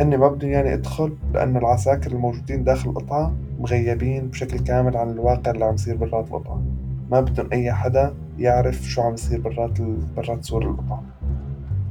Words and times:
هن 0.00 0.16
ما 0.16 0.28
بدهم 0.28 0.50
يعني 0.50 0.74
ادخل 0.74 1.12
لأنه 1.34 1.58
العساكر 1.58 2.12
الموجودين 2.12 2.64
داخل 2.64 2.90
القطعة 2.90 3.32
مغيبين 3.60 4.26
بشكل 4.26 4.58
كامل 4.58 4.96
عن 4.96 5.10
الواقع 5.10 5.50
اللي 5.50 5.64
عم 5.64 5.74
يصير 5.74 5.96
برات 5.96 6.26
القطعة 6.26 6.62
ما 7.10 7.20
بدهم 7.20 7.48
أي 7.52 7.72
حدا 7.72 8.14
يعرف 8.38 8.82
شو 8.82 9.02
عم 9.02 9.14
يصير 9.14 9.40
برات 9.40 9.80
برات 10.16 10.44
سور 10.44 10.62
القطعة 10.62 11.02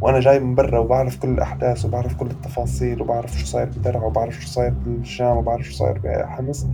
وأنا 0.02 0.20
جاي 0.20 0.40
من 0.40 0.56
برا 0.56 0.80
وبعرف 0.80 1.20
كل 1.20 1.30
الأحداث 1.30 1.86
وبعرف 1.86 2.16
كل 2.16 2.26
التفاصيل 2.26 3.02
وبعرف 3.02 3.38
شو 3.38 3.46
صاير 3.46 3.70
بدرعا 3.78 4.04
وبعرف 4.04 4.42
شو 4.42 4.48
صاير 4.48 4.74
بالشام 4.86 5.38
وبعرف 5.38 5.66
شو 5.66 5.74
صاير 5.74 6.00
بحمص. 6.04 6.68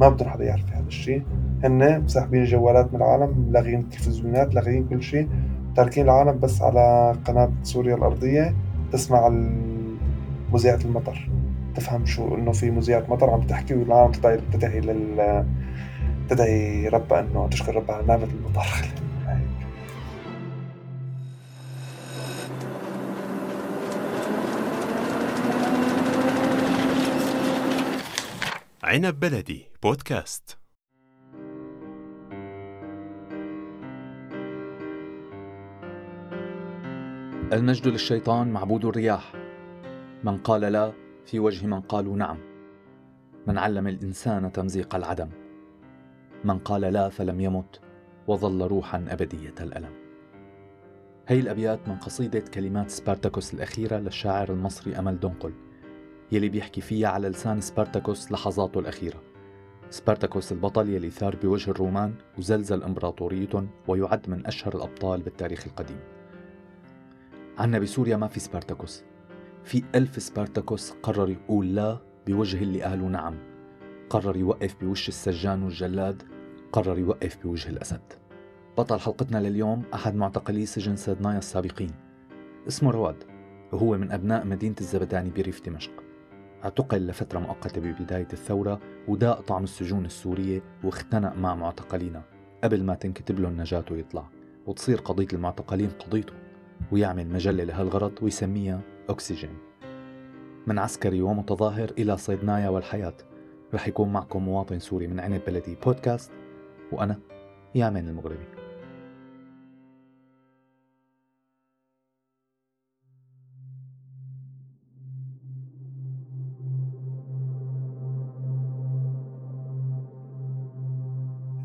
ما 0.00 0.08
بدهم 0.08 0.28
حدا 0.28 0.44
يعرف 0.44 0.72
هذا 0.72 0.86
الشيء 0.86 1.22
هن 1.64 2.00
مسحبين 2.00 2.42
الجوالات 2.42 2.94
من 2.94 2.96
العالم 2.96 3.48
لاغين 3.50 3.80
التلفزيونات 3.80 4.54
لاغين 4.54 4.86
كل 4.88 5.02
شيء 5.02 5.28
تاركين 5.76 6.04
العالم 6.04 6.38
بس 6.40 6.62
على 6.62 7.14
قناة 7.24 7.50
سوريا 7.62 7.94
الأرضية 7.94 8.54
تسمع 8.92 9.26
مذيعة 10.54 10.78
المطر. 10.84 11.28
تفهم 11.74 12.06
شو 12.06 12.34
إنه 12.34 12.52
في 12.52 12.70
مذيعة 12.70 13.04
مطر 13.08 13.30
عم 13.30 13.40
تحكي 13.42 13.74
والعالم 13.74 14.12
تدعي 14.12 14.40
تدعي 14.52 14.80
لل 14.80 15.44
تدعي 16.28 16.88
ربها 16.88 17.20
إنه 17.20 17.48
تشكر 17.48 17.76
ربها 17.76 17.96
على 17.96 18.06
نعمة 18.06 18.24
المطر. 18.24 18.62
عنب 28.82 29.20
بلدي 29.20 29.66
بودكاست. 29.82 30.58
المجد 37.52 37.88
للشيطان 37.88 38.48
معبود 38.48 38.84
الرياح. 38.84 39.43
من 40.24 40.38
قال 40.38 40.60
لا 40.60 40.92
في 41.26 41.38
وجه 41.38 41.66
من 41.66 41.80
قالوا 41.80 42.16
نعم. 42.16 42.38
من 43.46 43.58
علم 43.58 43.88
الإنسان 43.88 44.52
تمزيق 44.52 44.94
العدم. 44.94 45.28
من 46.44 46.58
قال 46.58 46.80
لا 46.80 47.08
فلم 47.08 47.40
يمت 47.40 47.80
وظل 48.26 48.62
روحا 48.62 49.04
أبدية 49.08 49.54
الألم. 49.60 49.92
هي 51.28 51.40
الأبيات 51.40 51.88
من 51.88 51.96
قصيدة 51.96 52.40
كلمات 52.40 52.90
سبارتاكوس 52.90 53.54
الأخيرة 53.54 53.96
للشاعر 53.96 54.52
المصري 54.52 54.98
أمل 54.98 55.20
دنقل 55.20 55.52
يلي 56.32 56.48
بيحكي 56.48 56.80
فيها 56.80 57.08
على 57.08 57.28
لسان 57.28 57.60
سبارتاكوس 57.60 58.32
لحظاته 58.32 58.80
الأخيرة. 58.80 59.22
سبارتاكوس 59.90 60.52
البطل 60.52 60.88
يلي 60.88 61.10
ثار 61.10 61.36
بوجه 61.36 61.70
الرومان 61.70 62.14
وزلزل 62.38 62.82
إمبراطوريتهم 62.82 63.68
ويعد 63.88 64.30
من 64.30 64.46
أشهر 64.46 64.76
الأبطال 64.76 65.22
بالتاريخ 65.22 65.66
القديم. 65.66 66.00
عنا 67.58 67.78
بسوريا 67.78 68.16
ما 68.16 68.28
في 68.28 68.40
سبارتاكوس. 68.40 69.04
في 69.64 69.82
ألف 69.94 70.22
سبارتاكوس 70.22 70.90
قرر 71.02 71.30
يقول 71.30 71.74
لا 71.74 71.98
بوجه 72.26 72.62
اللي 72.62 72.82
قالوا 72.82 73.08
نعم. 73.08 73.34
قرر 74.10 74.36
يوقف 74.36 74.76
بوش 74.80 75.08
السجان 75.08 75.62
والجلاد. 75.62 76.22
قرر 76.72 76.98
يوقف 76.98 77.42
بوجه 77.42 77.68
الأسد. 77.68 78.02
بطل 78.78 79.00
حلقتنا 79.00 79.38
لليوم 79.38 79.82
أحد 79.94 80.14
معتقلي 80.14 80.66
سجن 80.66 80.96
سيدنايا 80.96 81.38
السابقين. 81.38 81.90
اسمه 82.68 82.90
رواد. 82.90 83.24
وهو 83.72 83.98
من 83.98 84.12
أبناء 84.12 84.46
مدينة 84.46 84.74
الزبداني 84.80 85.30
بريف 85.30 85.62
دمشق. 85.66 85.92
اعتقل 86.64 87.06
لفترة 87.06 87.38
مؤقتة 87.38 87.80
ببداية 87.80 88.28
الثورة 88.32 88.80
وداق 89.08 89.40
طعم 89.40 89.64
السجون 89.64 90.04
السورية 90.04 90.62
واختنق 90.84 91.36
مع 91.36 91.54
معتقلينا 91.54 92.22
قبل 92.64 92.84
ما 92.84 92.94
تنكتب 92.94 93.40
له 93.40 93.48
النجاة 93.48 93.84
ويطلع. 93.90 94.28
وتصير 94.66 94.98
قضية 94.98 95.28
المعتقلين 95.32 95.90
قضيته. 95.90 96.32
ويعمل 96.92 97.28
مجلة 97.28 97.64
لهالغرض 97.64 98.12
ويسميها 98.22 98.80
أكسجين. 99.08 99.58
من 100.66 100.78
عسكري 100.78 101.22
ومتظاهر 101.22 101.92
إلى 101.98 102.16
صيدنايا 102.16 102.68
والحياة. 102.68 103.14
رح 103.74 103.88
يكون 103.88 104.12
معكم 104.12 104.44
مواطن 104.44 104.78
سوري 104.78 105.06
من 105.06 105.20
عنب 105.20 105.40
بلدي 105.46 105.76
بودكاست 105.84 106.32
وأنا 106.92 107.18
يامن 107.74 108.08
المغربي. 108.08 108.44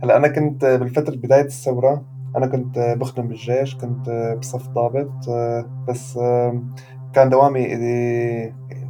هلا 0.04 0.18
أنا 0.18 0.28
كنت 0.28 0.66
بالفترة 0.66 1.16
بداية 1.16 1.46
الثورة 1.46 2.06
أنا 2.36 2.48
كنت 2.48 2.80
بخدم 2.80 3.28
بالجيش 3.28 3.76
كنت 3.76 4.36
بصف 4.40 4.68
ضابط 4.68 5.30
بس 5.88 6.20
كان 7.14 7.30
دوامي 7.30 7.68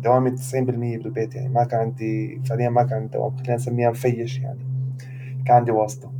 دوامي 0.04 0.32
90% 0.32 0.98
بالبيت 0.98 1.36
يعني. 1.36 1.50
ما 1.50 1.64
كان 1.64 1.80
عندي 1.80 2.42
فعليا 2.46 2.70
ما 2.70 2.84
كان 2.84 2.94
عندي 2.94 3.18
دوام 3.18 3.38
خلينا 3.38 3.56
نسميها 3.56 3.90
مفيش 3.90 4.40
يعني. 4.40 4.60
كان 5.46 5.56
عندي 5.56 5.72
واسطة. 5.72 6.12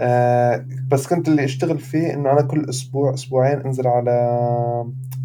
أه 0.00 0.66
بس 0.90 1.06
كنت 1.06 1.28
اللي 1.28 1.44
أشتغل 1.44 1.78
فيه 1.78 2.14
إنه 2.14 2.32
أنا 2.32 2.42
كل 2.42 2.66
أسبوع 2.68 3.14
أسبوعين 3.14 3.60
أنزل 3.60 3.86
على 3.86 4.10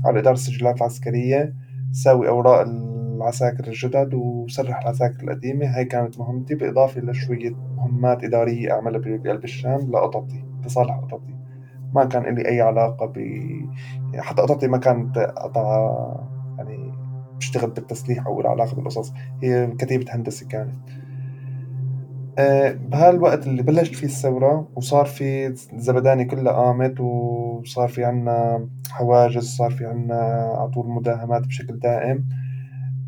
على 0.05 0.19
إدارة 0.19 0.33
السجلات 0.33 0.77
العسكرية 0.77 1.53
ساوي 1.91 2.29
أوراق 2.29 2.61
العساكر 2.61 3.67
الجدد 3.67 4.13
وسرح 4.13 4.81
العساكر 4.81 5.23
القديمة. 5.23 5.65
هاي 5.65 5.85
كانت 5.85 6.19
مهمتي 6.19 6.55
بالاضافة 6.55 7.01
لشوية 7.01 7.55
مهمات 7.77 8.23
إدارية 8.23 8.71
أعملها 8.71 8.99
بقلب 8.99 9.43
الشام 9.43 9.91
لقططي 9.91 10.43
لصالح 10.65 10.95
قططي. 10.95 11.30
ما 11.93 12.05
كان 12.05 12.35
لي 12.35 12.47
أي 12.49 12.61
علاقة 12.61 13.05
ب 13.05 13.17
يعني 13.17 14.21
حتى 14.25 14.41
قطعتي 14.41 14.67
ما 14.67 14.77
كانت 14.77 15.17
قطعة 15.19 16.31
يعني 16.57 16.99
بتشتغل 17.37 17.69
بالتسليح 17.71 18.27
أو 18.27 18.41
العلاقة 18.41 18.75
بالقصص. 18.75 19.13
هي 19.43 19.67
كتيبة 19.79 20.05
هندسة 20.15 20.47
كانت. 20.47 20.89
أه 22.37 22.71
بهالوقت 22.71 23.47
اللي 23.47 23.63
بلشت 23.63 23.95
فيه 23.95 24.07
الثورة 24.07 24.71
وصار 24.75 25.05
في 25.05 25.47
الزبداني 25.47 26.25
كلها 26.25 26.53
قامت 26.53 26.99
وصار 26.99 27.87
في 27.89 28.03
عنا 28.05 28.69
حواجز 28.91 29.43
صار 29.57 29.71
في 29.71 29.85
عنا 29.85 30.15
على 30.57 30.69
طول 30.71 30.89
مداهمات 30.89 31.41
بشكل 31.47 31.79
دائم. 31.79 32.27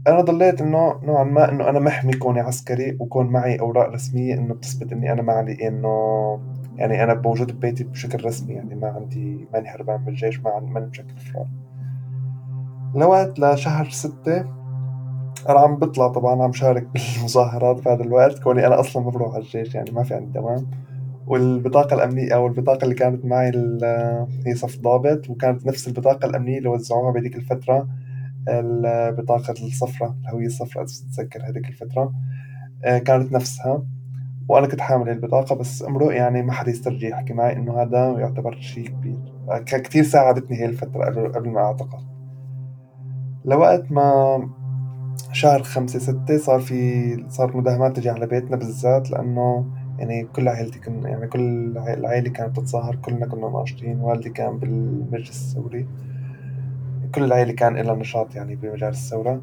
أنا 0.08 0.22
ضليت 0.22 0.62
إنه 0.62 1.00
نوعا 1.04 1.24
ما 1.24 1.52
إنه 1.52 1.70
أنا 1.70 1.80
محمي 1.80 2.14
كوني 2.14 2.40
عسكري 2.40 2.98
وكون 3.00 3.28
معي 3.28 3.60
أوراق 3.60 3.90
رسمية 3.90 4.34
إنه 4.34 4.54
بتثبت 4.54 4.92
إني 4.92 5.12
أنا 5.12 5.22
ما 5.22 5.34
علي 5.34 5.68
إنه 5.68 6.40
يعني 6.76 7.04
أنا 7.04 7.14
موجود 7.14 7.52
ببيتي 7.52 7.84
بشكل 7.84 8.26
رسمي 8.26 8.54
يعني 8.54 8.76
ما 8.76 8.88
عندي 8.88 9.48
ماني 9.54 9.70
هربان 9.70 10.02
من 10.02 10.08
الجيش 10.08 10.40
ما 10.40 10.50
عندي 10.50 10.72
ماني 10.72 10.86
بشكل 10.86 11.16
فرار 11.18 11.48
لوقت 12.96 13.40
لشهر 13.40 13.90
ستة 13.90 14.42
أنا 15.50 15.60
عم 15.60 15.76
بطلع 15.76 16.08
طبعا 16.08 16.44
عم 16.44 16.54
شارك 16.54 16.88
بالمظاهرات 16.94 17.86
بهذا 17.86 18.04
الوقت 18.04 18.40
كوني 18.40 18.68
أنا 18.68 18.80
أصلا 18.80 19.04
بروح 19.04 19.34
على 19.34 19.44
الجيش 19.44 19.76
يعني 19.76 19.92
ما 19.92 20.04
في 20.04 20.14
عندي 20.14 20.32
دوام. 20.40 20.68
والبطاقة 21.28 21.94
الأمنية 21.96 22.34
أو 22.36 22.48
البطاقة 22.48 22.84
اللي 22.84 22.96
كانت 22.96 23.26
معي 23.26 23.52
هي 24.46 24.56
صف 24.56 24.80
ضابط 24.80 25.30
وكانت 25.30 25.66
نفس 25.66 25.88
البطاقة 25.88 26.26
الأمنية 26.26 26.58
اللي 26.58 26.70
وزعوها 26.70 27.12
بهذيك 27.12 27.36
الفترة. 27.36 27.88
البطاقة 28.50 29.52
الصفراء 29.52 30.16
الهوية 30.22 30.46
الصفراء 30.46 30.86
تتذكر 30.86 31.50
هذيك 31.50 31.70
الفترة. 31.70 32.14
آه، 32.86 32.98
كانت 32.98 33.32
نفسها. 33.32 33.84
وأنا 34.50 34.68
كنت 34.68 34.82
حامل 34.82 35.10
البطاقة 35.10 35.56
بس 35.56 35.84
أمرؤ 35.84 36.12
يعني 36.12 36.44
ما 36.44 36.52
حدا 36.52 36.72
يسترجي 36.72 37.10
يحكي 37.10 37.34
معي 37.34 37.54
إنه 37.54 37.82
هذا 37.82 38.20
يعتبر 38.20 38.60
شيء 38.60 38.88
كبير. 38.88 39.34
كثير 39.66 40.04
ساعدتني 40.04 40.58
هي 40.58 40.66
الفترة 40.66 41.28
قبل 41.30 41.50
ما 41.50 41.60
اعتقل 41.60 42.14
لوقت 43.46 43.92
ما 43.92 44.50
شهر 45.32 45.64
خمسة 45.64 46.00
ستة 46.00 46.38
صار 46.38 46.60
في 46.60 47.26
صار 47.30 47.58
مداهمات 47.58 47.96
تجي 47.96 48.10
على 48.10 48.28
بيتنا 48.28 48.58
بالذات 48.58 49.12
لأنه 49.12 49.66
يعني 50.00 50.24
كل 50.24 50.48
عائلتي 50.48 50.80
كنا 50.80 51.10
يعني 51.10 51.28
كل 51.28 51.78
العائلة 51.78 52.30
كانت 52.30 52.56
تتظاهر 52.56 52.96
كلنا 52.96 53.26
كنا 53.26 53.50
ناشطين 53.50 54.00
والدي 54.00 54.30
كان 54.30 54.58
بالمجلس 54.60 55.30
الثوري 55.30 55.88
كل 57.16 57.24
العائلة 57.24 57.54
كان 57.54 57.78
لها 57.78 57.96
نشاط 57.96 58.36
يعني 58.36 58.56
بمجال 58.56 58.90
الثورة. 58.90 59.42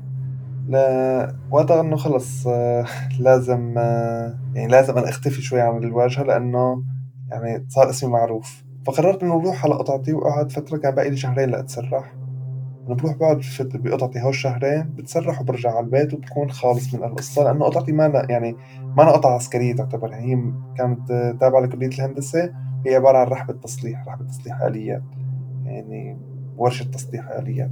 وقتها 1.50 1.80
إنه 1.80 1.96
خلص 1.96 2.46
آه، 2.46 2.86
لازم 3.20 3.74
آه، 3.78 4.34
يعني 4.54 4.68
لازم 4.68 4.98
أنا 4.98 5.08
أختفي 5.08 5.42
شوي 5.42 5.60
عن 5.60 5.84
الواجهة 5.84 6.22
لأنه 6.22 6.84
يعني 7.30 7.66
صار 7.68 7.90
اسمي 7.90 8.10
معروف. 8.10 8.64
فقررت 8.86 9.22
إنه 9.22 9.40
بروح 9.40 9.64
على 9.64 9.74
قطعتي 9.74 10.12
وقعد 10.12 10.52
فترة 10.52 10.76
كان 10.76 10.94
باقي 10.94 11.10
لي 11.10 11.16
شهرين 11.16 11.50
لأتسرح. 11.50 12.14
أنا 12.86 12.94
بروح 12.94 13.16
بقعد 13.16 13.40
بقطعتي 13.60 14.22
هول 14.22 14.28
الشهرين 14.28 14.82
بتسرح 14.82 15.40
وبرجع 15.40 15.70
على 15.70 15.86
البيت 15.86 16.14
وبكون 16.14 16.50
خالص 16.50 16.94
من 16.94 17.04
القصة 17.04 17.44
لأنه 17.44 17.64
قطعتي 17.64 17.92
ما 17.92 18.26
يعني 18.28 18.56
ما 18.96 19.02
أنا 19.02 19.10
قطعة 19.10 19.34
عسكرية 19.34 19.74
تعتبر. 19.74 20.10
يعني 20.10 20.34
هي 20.34 20.52
كانت 20.76 21.36
تابعة 21.40 21.60
لكلية 21.60 21.88
الهندسة 21.88 22.52
هي 22.86 22.94
عبارة 22.94 23.18
عن 23.18 23.26
رحبة 23.26 23.52
تصليح 23.52 24.08
رحبة 24.08 24.24
تصليح 24.24 24.60
آليات 24.60 25.02
يعني 25.64 26.29
ورشة 26.60 26.84
تصليح 26.84 27.30
آليات 27.30 27.70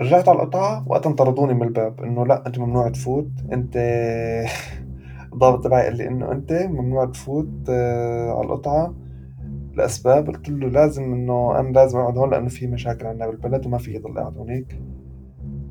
رجعت 0.00 0.28
على 0.28 0.38
القطعة 0.42 0.84
وقتها 0.88 1.10
انطردوني 1.10 1.54
من 1.54 1.62
الباب 1.62 2.00
إنه 2.00 2.26
لا 2.26 2.46
أنت 2.46 2.58
ممنوع 2.58 2.88
تفوت. 2.88 3.30
أنت 3.52 3.76
الضابط 5.32 5.64
تبعي 5.64 5.84
قال 5.84 5.96
لي 5.96 6.08
إنه 6.08 6.32
أنت 6.32 6.52
ممنوع 6.52 7.04
تفوت 7.04 7.48
آه، 7.70 8.30
على 8.30 8.46
القطعة 8.46 8.94
لأسباب. 9.74 10.26
قلت 10.26 10.48
له 10.48 10.68
لازم 10.68 11.02
إنه 11.02 11.60
أنا 11.60 11.68
لازم 11.68 11.98
أقعد 11.98 12.18
هون 12.18 12.30
لأنه 12.30 12.48
في 12.48 12.66
مشاكل 12.66 13.06
عندنا 13.06 13.26
بالبلد 13.26 13.66
وما 13.66 13.78
في 13.78 13.98
ضل 13.98 14.18
قاعد 14.18 14.36
هونيك. 14.36 14.80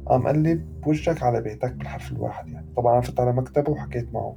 قام 0.05 0.27
قال 0.27 0.39
لي 0.39 0.61
بوجهك 0.83 1.23
على 1.23 1.41
بيتك 1.41 1.73
بالحرف 1.73 2.11
الواحد 2.11 2.49
يعني. 2.49 2.67
طبعا 2.77 2.93
أنا 2.93 3.01
فتت 3.01 3.19
على 3.19 3.33
مكتبه 3.33 3.71
وحكيت 3.71 4.13
معه. 4.13 4.35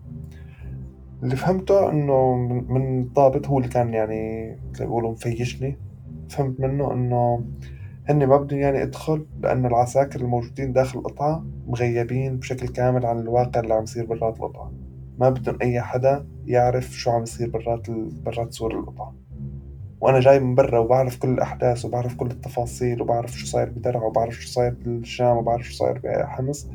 اللي 1.23 1.37
فهمته 1.37 1.91
إنه 1.91 2.35
من 2.69 3.01
الضابط 3.01 3.47
هو 3.47 3.59
اللي 3.59 3.69
كان 3.69 3.95
يعني 3.95 4.57
يقولوا 4.81 5.13
مفيشني 5.13 5.90
فهمت 6.31 6.61
منه 6.61 6.93
إنه 6.93 7.45
هن 8.09 8.27
ما 8.27 8.37
بدهم 8.37 8.61
يعني 8.61 8.83
إدخل 8.83 9.27
لأنه 9.43 9.69
العساكر 9.69 10.21
الموجودين 10.21 10.73
داخل 10.73 10.99
القطعة 10.99 11.45
مغيبين 11.67 12.37
بشكل 12.37 12.69
كامل 12.69 13.07
عن 13.07 13.19
الواقع 13.19 13.61
اللي 13.61 13.75
عم 13.75 13.83
يصير 13.83 14.07
برات 14.07 14.37
القطعة. 14.37 14.73
ما 15.19 15.31
بدهم 15.31 15.59
أي 15.63 15.81
حدا 15.81 16.27
يعرف 16.47 16.85
شو 16.85 17.11
عم 17.11 17.23
يصير 17.23 17.51
برات 17.51 17.91
برات 18.25 18.53
سور 18.53 18.79
القطعة. 18.79 19.15
وأنا 20.01 20.21
جاي 20.21 20.41
من 20.41 20.55
برا 20.55 20.79
وبعرف 20.79 21.19
كل 21.19 21.29
الأحداث 21.29 21.85
وبعرف 21.85 22.15
كل 22.15 22.27
التفاصيل 22.27 23.03
وبعرف 23.03 23.33
شو 23.33 23.47
صاير 23.47 23.71
بدرعا 23.71 24.05
وبعرف 24.05 24.35
شو 24.35 24.49
صاير 24.49 24.75
بالشام 24.85 25.37
وبعرف 25.37 25.67
شو 25.67 25.75
صاير 25.75 26.01
بحمص 26.05 26.69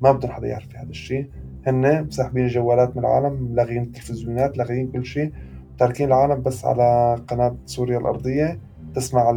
ما 0.00 0.12
بدهم 0.12 0.32
حدا 0.32 0.46
يعرف 0.46 0.76
هذا 0.76 0.90
الشيء 0.90 1.26
هن 1.66 2.04
مسحبين 2.06 2.44
الجوالات 2.44 2.96
من 2.96 3.04
العالم 3.04 3.54
لاغيين 3.54 3.82
التلفزيونات 3.82 4.58
لاغيين 4.58 4.90
كل 4.90 5.04
شيء 5.04 5.32
تاركين 5.78 6.08
العالم 6.08 6.42
بس 6.42 6.64
على 6.64 7.16
قناة 7.28 7.56
سوريا 7.66 7.98
الأرضية. 7.98 8.60
تسمع 8.94 9.32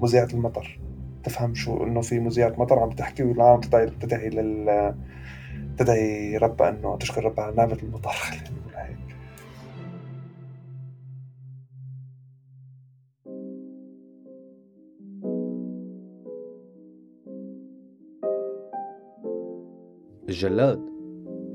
مذيعة 0.00 0.28
المطر 0.34 0.80
تفهم 1.24 1.54
شو 1.54 1.84
إنه 1.84 2.00
في 2.00 2.20
مذيعة 2.20 2.54
مطر 2.58 2.78
عم 2.78 2.90
تحكي 2.90 3.22
والعالم 3.22 3.60
تدعي 3.60 3.90
تدعي 4.00 4.28
لل 4.28 4.94
تدعي 5.78 6.36
ربها 6.36 6.70
إنه 6.70 6.96
تشكر 6.96 7.24
ربها 7.24 7.44
على 7.44 7.56
نعمة 7.56 7.78
المطر. 7.82 8.10
خلينا 8.24 8.44
نقول 8.44 8.74
هيك. 8.74 8.98
الجلاد 20.28 20.80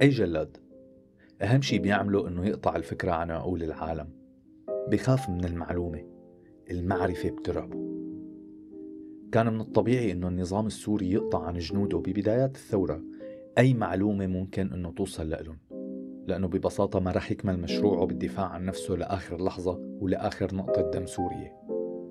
أي 0.02 0.10
جلاد؟ 0.10 0.58
أهم 1.42 1.62
شي 1.62 1.80
بيعمله 1.80 2.28
إنه 2.28 2.46
يقطع 2.46 2.76
الفكرة 2.76 3.12
عن 3.12 3.32
عقول 3.32 3.64
العالم. 3.64 4.10
بخاف 4.88 5.30
من 5.30 5.46
المعلومة. 5.46 6.13
المعرفة 6.72 7.30
بترعبه. 7.30 7.94
كان 9.32 9.54
من 9.54 9.62
الطبيعي 9.62 10.12
أنه 10.12 10.28
النظام 10.28 10.68
السوري 10.68 11.12
يقطع 11.12 11.44
عن 11.44 11.58
جنوده 11.58 11.98
ببدايات 11.98 12.56
الثورة 12.56 13.04
أي 13.58 13.74
معلومة 13.74 14.28
ممكن 14.28 14.74
أنه 14.74 14.92
توصل 14.92 15.30
لهم 15.30 15.58
لأنه 16.28 16.48
ببساطة 16.48 17.00
ما 17.00 17.12
رح 17.12 17.32
يكمل 17.32 17.60
مشروعه 17.60 18.06
بالدفاع 18.06 18.46
عن 18.46 18.66
نفسه 18.66 18.94
لآخر 18.94 19.44
لحظة 19.44 19.80
ولآخر 20.02 20.56
نقطة 20.56 20.82
دم 20.82 21.06
سورية. 21.06 21.54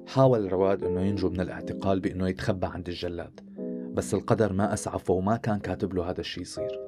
حاول 0.06 0.52
رواد 0.52 0.84
أنه 0.84 1.00
ينجو 1.00 1.30
من 1.30 1.40
الاعتقال 1.40 2.00
بأنه 2.00 2.28
يتخبى 2.28 2.66
عند 2.66 2.88
الجلاد. 2.88 3.40
بس 3.92 4.14
القدر 4.14 4.52
ما 4.52 4.72
أسعفه 4.72 5.14
وما 5.14 5.36
كان 5.36 5.58
كاتب 5.58 5.94
له 5.94 6.10
هذا 6.10 6.20
الشيء 6.20 6.42
يصير. 6.42 6.80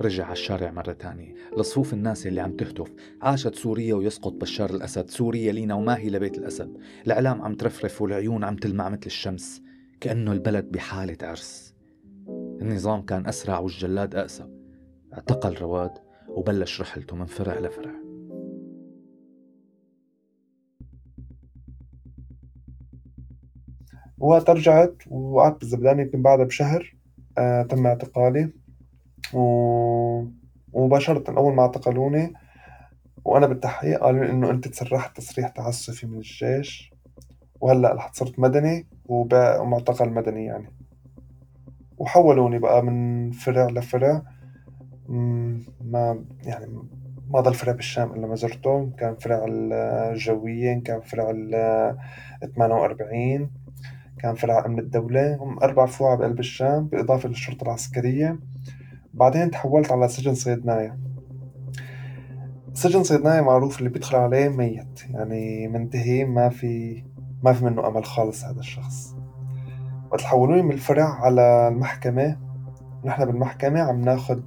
رجع 0.00 0.24
على 0.24 0.32
الشارع 0.32 0.70
مرة 0.70 0.92
تانية. 0.92 1.34
لصفوف 1.58 1.92
الناس 1.92 2.26
اللي 2.26 2.40
عم 2.40 2.56
تهتف. 2.56 2.92
عاشت 3.22 3.54
سوريا 3.54 3.94
ويسقط 3.94 4.32
بشار 4.32 4.70
الأسد. 4.70 5.10
سوريا 5.10 5.52
لينا 5.52 5.74
وما 5.74 5.98
هي 5.98 6.10
لبيت 6.10 6.38
الأسد. 6.38 6.76
الإعلام 7.06 7.42
عم 7.42 7.54
ترفرف 7.54 8.02
والعيون 8.02 8.44
عم 8.44 8.56
تلمع 8.56 8.88
مثل 8.88 9.06
الشمس. 9.06 9.62
كأنه 10.00 10.32
البلد 10.32 10.72
بحالة 10.72 11.16
عرس. 11.22 11.74
النظام 12.28 13.02
كان 13.02 13.26
أسرع 13.26 13.58
والجلاد 13.58 14.14
أقسى. 14.14 14.48
اعتقل 15.14 15.54
رواد 15.54 15.92
وبلش 16.28 16.80
رحلته 16.80 17.16
من 17.16 17.26
فرع 17.26 17.58
لفرع. 17.58 18.01
وقت 24.22 24.50
رجعت 24.50 24.94
وقعدت 25.10 25.60
بالزبدان 25.60 26.00
يمكن 26.00 26.22
بعدها 26.22 26.44
بشهر 26.44 26.94
آه 27.38 27.62
تم 27.62 27.86
اعتقالي. 27.86 28.50
و... 29.34 29.40
ومباشرة 30.72 31.24
أول 31.36 31.54
ما 31.54 31.62
اعتقلوني. 31.62 32.32
وأنا 33.24 33.46
بالتحقيق 33.46 34.00
قالوا 34.00 34.24
إنه 34.30 34.50
أنت 34.50 34.68
تسرحت 34.68 35.16
تسريح 35.16 35.48
تعسفي 35.48 36.06
من 36.06 36.16
الجيش. 36.16 36.92
وهلأ 37.60 37.94
رح 37.94 38.12
صرت 38.12 38.38
مدني 38.38 38.86
ومعتقل 39.06 40.10
مدني 40.10 40.44
يعني. 40.44 40.68
وحولوني 41.98 42.58
بقى 42.58 42.82
من 42.84 43.30
فرع 43.30 43.66
لفرع. 43.66 44.22
ما 45.80 46.24
يعني 46.44 46.66
ما 47.30 47.40
ضل 47.40 47.54
فرع 47.54 47.72
بالشام 47.72 48.12
إلا 48.12 48.26
ما 48.26 48.34
زرته. 48.34 48.90
كان 48.98 49.16
فرع 49.16 49.44
الجوية 49.48 50.82
كان 50.82 51.00
فرع 51.00 51.30
ال 51.30 51.96
48 52.56 53.61
كان 54.22 54.34
فرع 54.34 54.66
أمن 54.66 54.78
الدولة 54.78 55.36
هم 55.36 55.58
أربع 55.58 55.86
فروع 55.86 56.14
بقلب 56.14 56.38
الشام 56.38 56.86
بالإضافة 56.86 57.28
للشرطة 57.28 57.64
العسكرية. 57.64 58.38
بعدين 59.14 59.50
تحولت 59.50 59.92
على 59.92 60.08
سجن 60.08 60.34
صيدنايا 60.34 60.98
سجن 62.74 63.02
صيدنايا 63.02 63.40
معروف 63.40 63.78
اللي 63.78 63.90
بيدخل 63.90 64.16
عليه 64.16 64.48
ميت 64.48 65.00
يعني 65.10 65.68
منتهي 65.68 66.24
ما 66.24 66.48
في 66.48 67.02
ما 67.42 67.52
في 67.52 67.64
منه 67.64 67.88
أمل 67.88 68.04
خالص 68.04 68.44
هذا 68.44 68.60
الشخص. 68.60 69.16
وقت 70.10 70.20
حولوني 70.20 70.62
من 70.62 70.72
الفرع 70.72 71.04
على 71.04 71.68
المحكمة. 71.68 72.36
نحن 73.04 73.24
بالمحكمة 73.24 73.80
عم 73.80 74.00
ناخد 74.00 74.42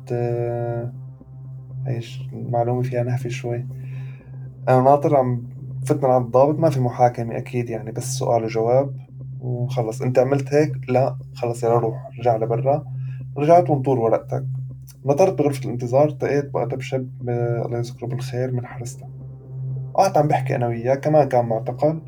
إيش 1.88 2.30
المعلومة 2.34 2.82
فيها؟ 2.82 3.04
نهفي 3.04 3.30
شوي. 3.30 3.66
أنا 4.70 4.82
ناطر 4.82 5.16
عم 5.16 5.44
فتنا 5.86 6.08
عند 6.08 6.26
الضابط 6.26 6.60
ما 6.60 6.70
في 6.70 6.80
محاكمة 6.80 7.38
أكيد 7.38 7.70
يعني 7.70 7.92
بس 7.92 8.18
سؤال 8.18 8.44
وجواب. 8.44 9.05
وخلص. 9.46 10.02
أنت 10.02 10.20
عملت 10.20 10.54
هيك 10.54 10.72
لا 10.90 11.18
خلص 11.36 11.64
يلا 11.64 11.74
روح 11.74 12.10
رجع 12.20 12.36
لبرا. 12.36 12.86
رجعت 13.38 13.70
وانطور 13.70 14.00
ورقتك. 14.00 14.46
نطرت 15.06 15.38
بغرفة 15.38 15.66
الانتظار 15.66 16.08
التقيت 16.08 16.50
وقتها 16.54 16.76
بشاب 16.76 17.10
الله 17.66 17.78
يذكره 17.78 18.08
بالخير 18.08 18.52
من 18.52 18.66
حرسته 18.66 19.06
قعدت 19.94 20.18
عم 20.18 20.28
بحكي 20.28 20.56
أنا 20.56 20.68
وياه 20.68 20.96
كمان 20.96 21.28
كان 21.28 21.46
معتقل. 21.46 22.02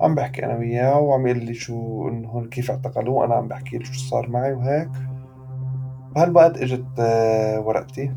عم 0.00 0.14
بحكي 0.14 0.44
أنا 0.44 0.56
وياه 0.56 0.98
وعم 1.00 1.26
يقول 1.26 1.44
لي 1.44 1.54
شو 1.54 2.08
إنه 2.08 2.46
كيف 2.50 2.70
اعتقلوه 2.70 3.24
أنا 3.24 3.34
عم 3.34 3.48
بحكي 3.48 3.78
له 3.78 3.84
شو 3.84 4.08
صار 4.08 4.30
معي 4.30 4.52
وهيك. 4.52 4.90
بهالوقت 6.14 6.58
إجت 6.58 6.84
آه، 6.98 7.60
ورقتي. 7.60 8.12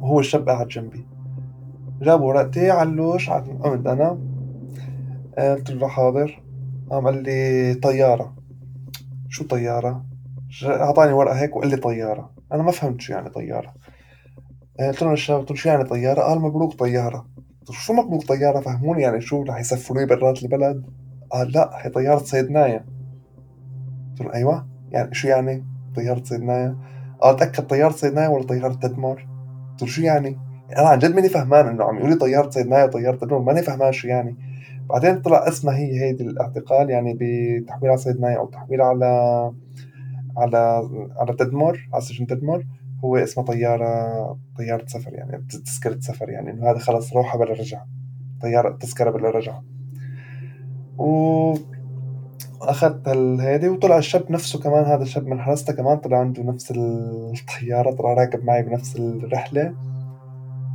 وهو 0.00 0.20
الشاب 0.20 0.48
قاعد 0.48 0.68
جنبي. 0.68 1.06
جاب 2.02 2.20
ورقتي 2.22 2.70
علوش 2.70 3.30
قمت 3.30 3.86
أنا. 3.86 4.18
قلت 5.38 5.70
له 5.70 5.88
حاضر 5.88 6.42
قام 6.92 7.06
قال 7.06 7.22
لي 7.22 7.74
طيارة. 7.74 8.34
شو 9.28 9.44
طيارة؟ 9.44 10.04
أعطاني 10.64 11.12
ورقة 11.12 11.40
هيك 11.40 11.56
وقال 11.56 11.70
لي 11.70 11.76
طيارة. 11.76 12.30
أنا 12.52 12.62
ما 12.62 12.72
فهمت 12.72 13.00
شو 13.00 13.12
يعني 13.12 13.30
طيارة. 13.30 13.74
آه، 14.80 14.88
قلت 14.88 15.02
له 15.02 15.10
للشاب 15.10 15.38
قلت 15.38 15.50
له 15.50 15.56
شو 15.56 15.68
يعني 15.68 15.84
طيارة؟ 15.84 16.22
قال 16.22 16.40
مبروك 16.40 16.74
طيارة. 16.74 17.26
شو 17.70 17.92
مطلوب 17.92 18.20
طيارة؟ 18.20 18.60
فهموني 18.60 19.02
يعني 19.02 19.20
شو 19.20 19.42
رح 19.42 19.60
يسفروني 19.60 20.06
برات 20.06 20.42
البلد؟ 20.42 20.86
قال 21.30 21.52
لا 21.52 21.70
هي 21.74 21.90
طيارة 21.90 22.18
صيدنايا 22.18 22.84
قلت 24.10 24.20
له 24.20 24.34
أيوة. 24.34 24.68
يعني 24.90 25.14
شو 25.14 25.28
يعني 25.28 25.64
طيارة 25.96 26.22
صيدنايا 26.24 26.76
قال 27.20 27.36
تأكد 27.36 27.66
طيارة 27.66 27.92
صيدنايا 27.92 28.28
ولا 28.28 28.46
طيارة 28.46 28.74
تدمر 28.74 29.28
قلت 29.70 29.82
له 29.82 29.88
شو 29.88 30.02
يعني؟ 30.02 30.38
أنا 30.78 30.88
عن 30.88 30.98
جد 30.98 31.14
ماني 31.14 31.28
فهمان 31.28 31.66
إنه 31.66 31.84
عم 31.84 31.98
يقول 31.98 32.10
لي 32.10 32.16
طيارة 32.16 32.50
صيدنايا 32.50 32.84
وطيارة 32.84 33.16
تدمر 33.16 33.38
ماني 33.38 33.62
فهمان 33.62 33.92
شو 33.92 34.08
يعني. 34.08 34.36
بعدين 34.88 35.22
طلع 35.22 35.48
اسمها 35.48 35.76
هي 35.76 36.00
هيدي 36.00 36.24
الاعتقال 36.24 36.90
يعني 36.90 37.18
بتحويل 37.20 37.90
على 37.90 37.98
صيدنايا 37.98 38.38
أو 38.38 38.46
تحويل 38.46 38.80
على 38.80 39.06
على 40.36 40.88
على 41.16 41.32
تدمر 41.38 41.88
على 41.92 42.02
سجن 42.02 42.26
تدمر 42.26 42.66
هو 43.04 43.16
اسمه 43.16 43.44
طيارة 43.44 44.38
طيارة 44.58 44.86
سفر 44.86 45.14
يعني 45.14 45.46
تذكرة 45.48 46.00
سفر 46.00 46.30
يعني 46.30 46.50
إنه 46.50 46.70
هذا 46.70 46.78
خلص 46.78 47.12
روحة 47.12 47.38
بلا 47.38 47.52
رجعة 47.52 47.86
طيارة 48.42 48.76
تذكرة 48.76 49.10
بلا 49.10 49.30
رجعة. 49.30 49.64
و 50.98 51.54
أخذت 52.62 53.08
هيدي 53.40 53.68
وطلع 53.68 53.98
الشاب 53.98 54.32
نفسه 54.32 54.60
كمان 54.60 54.84
هذا 54.84 55.02
الشاب 55.02 55.26
من 55.26 55.40
حرسته 55.40 55.72
كمان 55.72 55.96
طلع 55.96 56.18
عنده 56.18 56.42
نفس 56.42 56.70
الطيارة 56.70 57.90
طلع 57.90 58.14
راكب 58.14 58.44
معي 58.44 58.62
بنفس 58.62 58.96
الرحلة 58.96 59.74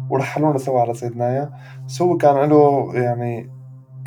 ورحلونا 0.10 0.58
سوا 0.58 0.82
على 0.82 0.94
سيدنايا 0.94 1.50
بس 1.86 2.02
هو 2.02 2.18
كان 2.18 2.50
له 2.50 2.92
يعني 2.96 3.57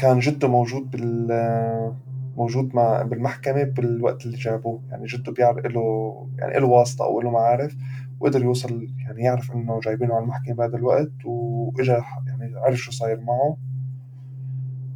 كان 0.01 0.19
جده 0.19 0.49
موجود 0.49 0.91
بال 0.91 1.95
موجود 2.37 2.75
مع 2.75 3.03
بالمحكمة 3.03 3.63
بالوقت 3.63 4.27
اللي 4.27 4.37
جابوه. 4.37 4.83
يعني 4.91 5.07
جده 5.07 5.33
بيعرف 5.33 5.67
له 5.67 6.27
يعني 6.39 6.59
له 6.61 6.67
واسطة 6.67 7.05
أو 7.05 7.21
له 7.21 7.31
معارف 7.31 7.77
وقدر 8.21 8.43
يوصل 8.43 8.89
يعني 9.07 9.23
يعرف 9.23 9.53
إنه 9.53 9.81
جايبينه 9.81 10.15
على 10.15 10.23
المحكمة 10.25 10.55
بهذا 10.55 10.77
الوقت 10.77 11.13
وإجا 11.25 12.03
يعني 12.27 12.57
عرف 12.57 12.77
شو 12.77 12.93
صاير 12.93 13.21
معه. 13.21 13.57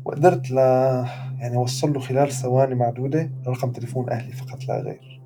وقدرت 0.05 0.51
ل 0.51 0.57
يعني 1.39 1.57
وصل 1.57 1.93
له 1.93 2.01
خلال 2.01 2.33
ثواني 2.33 2.75
معدودة 2.75 3.31
رقم 3.47 3.71
تليفون 3.71 4.11
أهلي 4.11 4.33
فقط 4.33 4.65
لا 4.69 4.81
غير. 4.81 5.23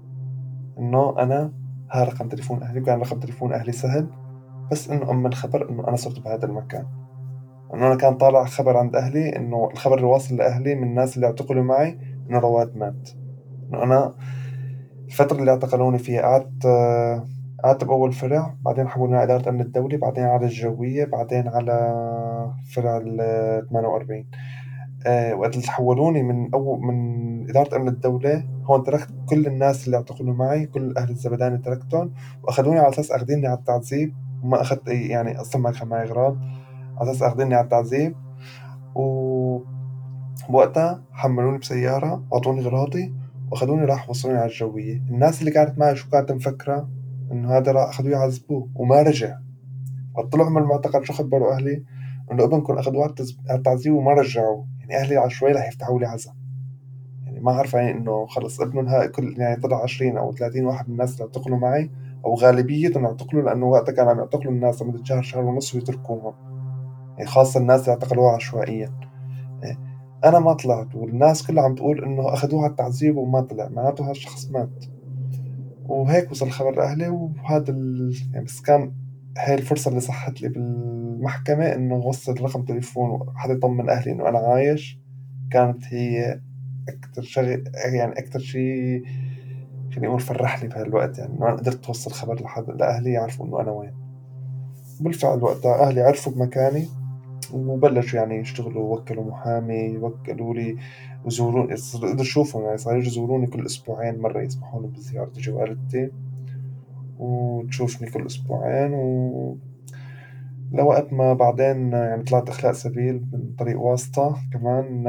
إنه 0.78 1.18
أنا 1.18 1.52
ها 1.90 2.04
رقم 2.04 2.28
تليفون 2.28 2.62
أهلي 2.62 2.80
وكان 2.80 3.00
رقم 3.00 3.20
تليفون 3.20 3.52
أهلي 3.52 3.73
سهل 3.73 4.06
بس 4.70 4.90
إنه 4.90 5.11
أما 5.11 5.28
الخبر 5.28 5.70
إنه 5.70 5.88
أنا 5.88 5.97
صرت 5.97 6.20
بهذا 6.20 6.44
المكان. 6.47 7.07
إنه 7.75 7.87
أنا 7.87 7.94
كان 7.94 8.16
طالع 8.16 8.44
خبر 8.44 8.76
عند 8.76 8.96
أهلي 8.96 9.37
إنه 9.37 9.68
الخبر 9.72 9.96
اللي 9.96 10.06
واصل 10.06 10.37
لأهلي 10.37 10.75
من 10.75 10.88
الناس 10.88 11.16
اللي 11.16 11.26
اعتقلوا 11.26 11.64
معي 11.64 11.98
إنه 12.30 12.38
رواد 12.38 12.76
مات. 12.76 13.10
إنه 13.68 13.82
أنا 13.82 14.14
الفترة 15.06 15.38
اللي 15.38 15.50
اعتقلوني 15.50 15.98
فيها 15.98 16.22
قعدت 16.22 16.66
قعدت 17.64 17.84
بأول 17.84 18.12
فرع 18.12 18.54
بعدين 18.64 18.88
حولوني 18.88 19.16
على 19.16 19.25
إدارة 19.25 19.42
الأمن 19.42 19.60
الدولي 19.60 19.96
بعدين 19.96 20.25
على 20.25 20.46
الجوية 20.46 21.04
بعدين 21.04 21.48
على 21.48 21.72
فرع 22.75 22.96
ال 22.96 23.16
48 23.70 24.25
آه، 25.06 25.34
وقت 25.34 25.56
اللي 25.56 25.66
حولوني 25.66 26.22
من 26.22 26.54
أول 26.54 26.80
من 26.80 27.50
إدارة 27.50 27.76
أمن 27.76 27.88
الدولة 27.88 28.44
هون 28.64 28.84
تركت 28.84 29.08
كل 29.28 29.46
الناس 29.46 29.87
اللي 29.87 29.96
اعتقلوا 29.96 30.34
معي 30.34 30.66
كل 30.66 30.94
أهل 30.96 31.10
الزبداني 31.10 31.58
تركتهم 31.58 32.12
وأخذوني 32.42 32.78
على 32.78 32.88
أساس 32.88 33.10
أخذيني 33.12 33.46
على 33.46 33.58
التعذيب 33.58 34.14
وما 34.42 34.60
أخذت 34.60 34.88
يعني 34.88 35.40
أصلا 35.40 35.62
ما 35.62 35.70
كان 35.70 35.88
معي 35.88 36.02
أغراض 36.02 36.37
على 37.00 37.10
أساس 37.10 37.22
أخذيني 37.22 37.54
على 37.54 37.64
التعذيب. 37.64 38.14
و 38.94 39.58
بوقتها 40.48 41.02
حملوني 41.12 41.58
بسيارة 41.58 42.24
وأعطوني 42.30 42.60
أغراضي 42.60 43.14
وأخذوني 43.50 43.84
راح 43.84 44.10
وصلوني 44.10 44.38
على 44.38 44.50
الجوية. 44.50 45.02
الناس 45.10 45.40
اللي 45.40 45.50
كانت 45.50 45.78
معي 45.78 45.96
شو 45.96 46.10
كانت 46.10 46.32
مفكرة؟ 46.32 46.88
إنه 47.32 47.56
هذا 47.56 47.72
راح 47.72 47.88
أخذوه 47.88 48.10
يعذبوه 48.12 48.68
وما 48.74 49.02
رجع. 49.02 49.38
طلعوا 50.32 50.50
من 50.50 50.62
المعتقل 50.62 51.06
شو 51.06 51.12
خبروا 51.12 51.54
أهلي؟ 51.54 51.84
إنه 52.32 52.44
ابنكم 52.44 52.78
أخذوه 52.78 53.14
على 53.50 53.58
التعذيب 53.58 53.94
وما 53.94 54.12
رجعوه 54.12 54.66
يعني 54.80 54.96
أهلي 54.96 55.16
عشوائي 55.16 55.54
رح 55.54 55.68
يفتحوا 55.68 55.98
لي 55.98 56.06
عزا. 56.06 56.32
يعني 57.24 57.40
ما 57.40 57.52
عارفة 57.52 57.78
يعني 57.78 57.98
إنه 57.98 58.26
خلص 58.26 58.60
ابنهم 58.60 58.88
هاي 58.88 59.08
كل 59.08 59.34
يعني 59.38 59.60
طلع 59.60 59.82
20 59.82 60.18
أو 60.18 60.32
30 60.32 60.64
واحد 60.64 60.88
من 60.88 60.92
الناس 60.92 61.12
اللي 61.12 61.24
اعتقلوا 61.24 61.58
معي 61.58 61.90
أو 62.24 62.34
غالبيتهم 62.34 63.04
اعتقلوا 63.04 63.42
لأنه 63.42 63.66
وقتها 63.66 63.92
كانوا 63.92 64.10
عم 64.10 64.18
يعتقلوا 64.18 64.52
الناس 64.52 64.82
لمدة 64.82 65.04
شهر 65.04 65.22
شهر 65.22 65.44
ونص 65.44 65.74
ويتركوهم. 65.74 66.47
خاصة 67.26 67.60
الناس 67.60 67.80
اللي 67.80 67.92
اعتقلوها 67.92 68.34
عشوائيا. 68.34 68.92
إيه. 69.64 69.78
أنا 70.25 70.38
ما 70.38 70.52
طلعت 70.52 70.94
والناس 70.94 71.46
كلها 71.46 71.64
عم 71.64 71.75
تقول 71.75 72.04
إنه 72.04 72.34
أخذوها 72.34 72.66
التعذيب 72.66 73.16
وما 73.16 73.40
طلع 73.40 73.68
معناته 73.68 74.10
هالشخص 74.10 74.50
مات. 74.50 74.84
وهيك 75.87 76.30
وصل 76.30 76.46
الخبر 76.46 76.70
لأهلي 76.70 77.08
وهذا 77.08 77.70
ال... 77.70 78.16
يعني 78.32 78.44
بس 78.44 78.60
كان 78.60 78.92
هاي 79.38 79.54
الفرصة 79.54 79.88
اللي 79.88 80.00
صحت 80.00 80.42
لي 80.42 80.48
بالمحكمة 80.48 81.64
إنه 81.75 81.94
وصل 81.94 82.40
رقم 82.40 82.62
تليفون 82.62 83.10
وحدا 83.10 83.52
يطمن 83.52 83.90
أهلي 83.90 84.12
إنه 84.12 84.28
أنا 84.28 84.38
عايش. 84.38 85.00
كانت 85.50 85.84
هي 85.94 86.40
أكتر 86.88 87.22
شغل 87.22 87.64
يعني 87.94 88.12
أكتر 88.18 88.38
شيء 88.38 89.04
خليني 89.90 90.06
أقول 90.06 90.20
فرحني 90.20 90.68
بهالوقت 90.68 91.18
يعني 91.18 91.32
إنه 91.32 91.48
أنا 91.48 91.56
قدرت 91.56 91.87
أوصل 91.87 92.10
خبر 92.10 92.42
لحد 92.42 92.64
لأهلي 92.70 93.12
يعرفوا 93.12 93.46
إنه 93.46 93.60
أنا 93.60 93.70
وين. 93.70 93.94
بالفعل 95.00 95.42
وقتها 95.42 95.88
أهلي 95.88 96.00
عرفوا 96.00 96.32
بمكاني. 96.32 96.88
وبلشوا 97.52 98.18
يعني 98.21 98.37
يشتغلوا 98.37 98.97
وكلوا 98.97 99.25
محامي 99.25 99.99
وكلوا 99.99 100.54
لي 100.54 100.76
وزوروني 101.25 101.75
قدروا 101.95 102.21
يشوفوا 102.21 102.62
يعني 102.62 102.78
صاروا 102.78 103.02
يزوروني 103.02 103.47
كل 103.47 103.66
أسبوعين 103.66 104.18
مرة 104.18 104.42
يسمحوا 104.42 104.83
لي 104.83 104.88
بزيارة 104.88 105.33
جوالتي 105.37 106.11
وتشوفني 107.18 108.11
كل 108.11 108.26
أسبوعين 108.26 108.92
و 108.95 109.57
لوقت 110.73 111.12
ما 111.12 111.33
بعدين 111.33 111.92
يعني 111.92 112.23
طلعت 112.23 112.49
إخلاء 112.49 112.73
سبيل 112.73 113.23
من 113.33 113.54
طريق 113.59 113.80
واسطة 113.80 114.37
كمان. 114.52 115.04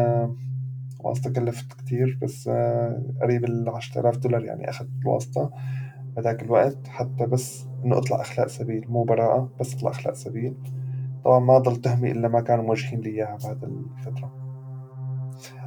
واسطة 1.00 1.34
كلفت 1.34 1.74
كتير 1.74 2.18
بس 2.22 2.50
قريب 3.22 3.46
العشرة 3.46 4.02
آلاف 4.02 4.18
دولار 4.18 4.46
يعني 4.46 4.70
أخذت 4.70 4.90
الواسطة 5.02 5.52
بهداك 6.16 6.44
الوقت. 6.44 6.88
حتى 6.88 7.26
بس 7.26 7.66
إنه 7.86 7.98
أطلع 7.98 8.22
إخلاء 8.22 8.48
سبيل 8.48 8.86
مو 8.90 9.04
براءة 9.04 9.50
بس 9.60 9.76
أطلع 9.76 9.92
إخلاء 9.92 10.14
سبيل. 10.14 10.54
طبعا 11.26 11.40
ما 11.40 11.58
ضل 11.58 11.76
تهمي 11.76 12.12
إلا 12.12 12.28
ما 12.28 12.42
كانوا 12.42 12.64
موجهين 12.64 13.00
لي 13.02 13.10
إياها 13.10 13.38
بهذا 13.44 13.68
الفترة. 13.68 14.32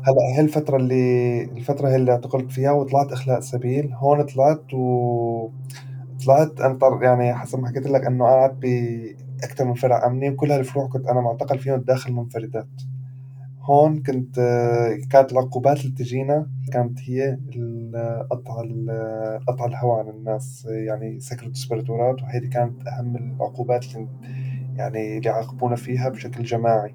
هلا 0.03 0.37
هي 0.37 0.41
الفترة 0.41 0.77
اللي 0.77 1.43
الفترة 1.43 1.89
هي 1.89 1.97
اللي 1.97 2.13
اعتقلت 2.13 2.53
فيها 2.53 2.71
وطلعت 2.73 3.13
إخلاء 3.13 3.41
سبيل. 3.41 3.93
هون 3.95 4.23
طلعت 4.23 4.75
و 4.75 5.49
طلعت 6.25 6.61
أنطر 6.61 7.03
يعني 7.03 7.35
حسب 7.35 7.59
ما 7.61 7.69
حكيت 7.69 7.87
لك 7.87 8.07
إنه 8.07 8.25
قعدت 8.25 8.55
بأكثر 8.63 9.65
من 9.65 9.75
فرع 9.75 10.07
أمني 10.07 10.31
وكل 10.31 10.53
هالفروع 10.53 10.89
كنت 10.89 11.07
أنا 11.07 11.21
معتقل 11.21 11.59
فيهم 11.59 11.81
داخل 11.81 12.13
منفردات. 12.13 12.69
هون 13.63 14.03
كنت 14.03 14.37
كانت 15.11 15.33
العقوبات 15.33 15.81
اللي 15.81 15.95
تجينا 15.97 16.47
كانت 16.73 16.99
هي 17.01 17.39
قطع 18.31 18.63
قطع 19.49 19.65
الهواء 19.67 19.99
عن 19.99 20.09
الناس 20.09 20.67
يعني 20.71 21.21
سكر 21.21 21.47
التسبرتورات 21.47 22.23
وهيدي 22.23 22.49
كانت 22.49 22.87
أهم 22.87 23.17
العقوبات 23.17 23.85
اللي 23.85 24.09
يعني 24.77 25.19
اللي 25.19 25.29
يعاقبونا 25.31 25.77
فيها 25.77 26.09
بشكل 26.09 26.43
جماعي. 26.45 26.95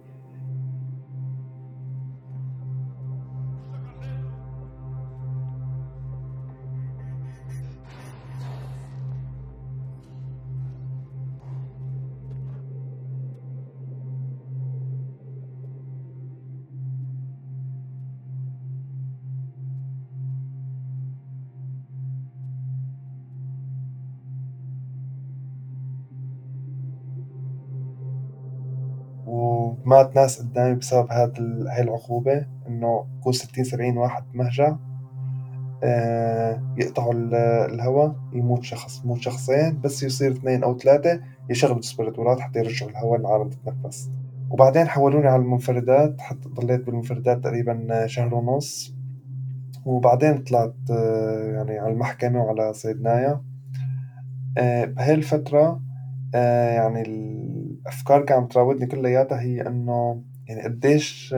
مات 29.87 30.15
ناس 30.15 30.41
قدامي 30.41 30.75
بسبب 30.75 31.11
هاد 31.11 31.39
هاي 31.67 31.81
العقوبة 31.81 32.45
إنه 32.67 33.05
يكون 33.17 33.33
ستين 33.33 33.63
سبعين 33.63 33.97
واحد 33.97 34.23
مهجع 34.33 34.75
آه، 35.83 36.61
يقطعوا 36.77 37.13
الهواء 37.65 38.15
يموت 38.33 38.63
شخص 38.63 39.03
يموت 39.03 39.21
شخصين 39.21 39.81
بس 39.81 40.03
يصير 40.03 40.31
اثنين 40.31 40.63
أو 40.63 40.77
ثلاثة 40.77 41.21
يشغلوا 41.49 41.79
السبراتورات 41.79 42.39
حتى 42.39 42.59
يرجعوا 42.59 42.91
الهواء 42.91 43.19
للعالم 43.19 43.49
تتنفس. 43.49 44.11
وبعدين 44.49 44.87
حولوني 44.87 45.27
على 45.27 45.41
المنفردات 45.41 46.21
حتى 46.21 46.49
ضليت 46.49 46.85
بالمنفردات 46.85 47.43
تقريبا 47.43 48.07
شهر 48.07 48.35
ونص. 48.35 48.95
وبعدين 49.85 50.37
طلعت 50.37 50.75
آه، 50.91 51.51
يعني 51.51 51.79
على 51.79 51.93
المحكمة 51.93 52.43
وعلى 52.43 52.73
صيدنايا 52.73 53.41
آه، 54.57 54.85
بهاي 54.85 55.13
الفترة 55.13 55.81
يعني 56.33 57.03
الأفكار 57.87 58.25
كانت 58.25 58.51
تراودني 58.51 58.85
كلياتها 58.85 59.41
هي 59.41 59.67
إنه 59.67 60.23
يعني 60.47 60.63
قديش 60.63 61.31